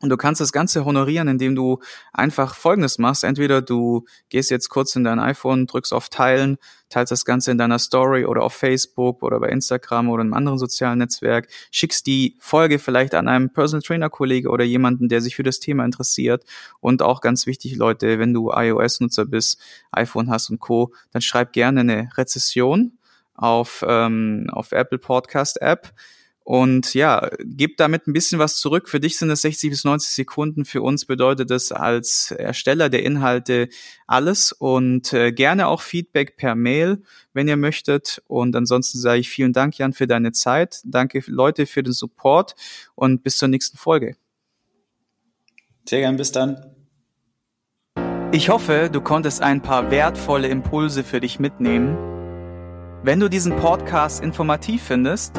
Und 0.00 0.10
du 0.10 0.16
kannst 0.16 0.40
das 0.40 0.52
Ganze 0.52 0.84
honorieren, 0.84 1.26
indem 1.26 1.56
du 1.56 1.80
einfach 2.12 2.54
Folgendes 2.54 2.98
machst. 2.98 3.24
Entweder 3.24 3.62
du 3.62 4.04
gehst 4.28 4.50
jetzt 4.50 4.68
kurz 4.68 4.94
in 4.94 5.02
dein 5.02 5.18
iPhone, 5.18 5.66
drückst 5.66 5.92
auf 5.92 6.08
Teilen, 6.08 6.56
teilst 6.88 7.10
das 7.10 7.24
Ganze 7.24 7.50
in 7.50 7.58
deiner 7.58 7.80
Story 7.80 8.24
oder 8.24 8.42
auf 8.42 8.54
Facebook 8.54 9.22
oder 9.24 9.40
bei 9.40 9.48
Instagram 9.48 10.08
oder 10.08 10.22
einem 10.22 10.34
anderen 10.34 10.58
sozialen 10.58 10.98
Netzwerk, 10.98 11.48
schickst 11.72 12.06
die 12.06 12.36
Folge 12.38 12.78
vielleicht 12.78 13.14
an 13.14 13.26
einem 13.26 13.50
Personal 13.52 13.82
Trainer 13.82 14.08
Kollege 14.08 14.50
oder 14.50 14.64
jemanden, 14.64 15.08
der 15.08 15.20
sich 15.20 15.34
für 15.34 15.42
das 15.42 15.58
Thema 15.58 15.84
interessiert. 15.84 16.44
Und 16.80 17.02
auch 17.02 17.20
ganz 17.20 17.46
wichtig, 17.46 17.76
Leute, 17.76 18.20
wenn 18.20 18.32
du 18.32 18.52
iOS-Nutzer 18.52 19.24
bist, 19.24 19.60
iPhone 19.90 20.30
hast 20.30 20.48
und 20.50 20.60
Co., 20.60 20.92
dann 21.12 21.22
schreib 21.22 21.52
gerne 21.52 21.80
eine 21.80 22.10
Rezession 22.16 22.98
auf, 23.34 23.84
ähm, 23.86 24.46
auf 24.52 24.70
Apple 24.70 24.98
Podcast 24.98 25.60
App 25.60 25.92
und 26.48 26.94
ja, 26.94 27.28
gib 27.44 27.76
damit 27.76 28.06
ein 28.06 28.14
bisschen 28.14 28.38
was 28.38 28.56
zurück. 28.56 28.88
Für 28.88 29.00
dich 29.00 29.18
sind 29.18 29.28
es 29.28 29.42
60 29.42 29.68
bis 29.68 29.84
90 29.84 30.14
Sekunden. 30.14 30.64
Für 30.64 30.80
uns 30.80 31.04
bedeutet 31.04 31.50
es 31.50 31.72
als 31.72 32.30
Ersteller 32.30 32.88
der 32.88 33.02
Inhalte 33.02 33.68
alles 34.06 34.52
und 34.52 35.12
äh, 35.12 35.30
gerne 35.30 35.66
auch 35.66 35.82
Feedback 35.82 36.38
per 36.38 36.54
Mail, 36.54 37.02
wenn 37.34 37.48
ihr 37.48 37.58
möchtet. 37.58 38.22
Und 38.28 38.56
ansonsten 38.56 38.96
sage 38.98 39.20
ich 39.20 39.28
vielen 39.28 39.52
Dank, 39.52 39.76
Jan, 39.76 39.92
für 39.92 40.06
deine 40.06 40.32
Zeit. 40.32 40.80
Danke, 40.86 41.22
Leute, 41.26 41.66
für 41.66 41.82
den 41.82 41.92
Support 41.92 42.54
und 42.94 43.22
bis 43.22 43.36
zur 43.36 43.48
nächsten 43.48 43.76
Folge. 43.76 44.16
Sehr 45.86 46.00
gern, 46.00 46.16
bis 46.16 46.32
dann. 46.32 46.64
Ich 48.32 48.48
hoffe, 48.48 48.88
du 48.90 49.02
konntest 49.02 49.42
ein 49.42 49.60
paar 49.60 49.90
wertvolle 49.90 50.48
Impulse 50.48 51.04
für 51.04 51.20
dich 51.20 51.38
mitnehmen. 51.38 51.94
Wenn 53.02 53.20
du 53.20 53.28
diesen 53.28 53.54
Podcast 53.56 54.22
informativ 54.24 54.82
findest, 54.82 55.38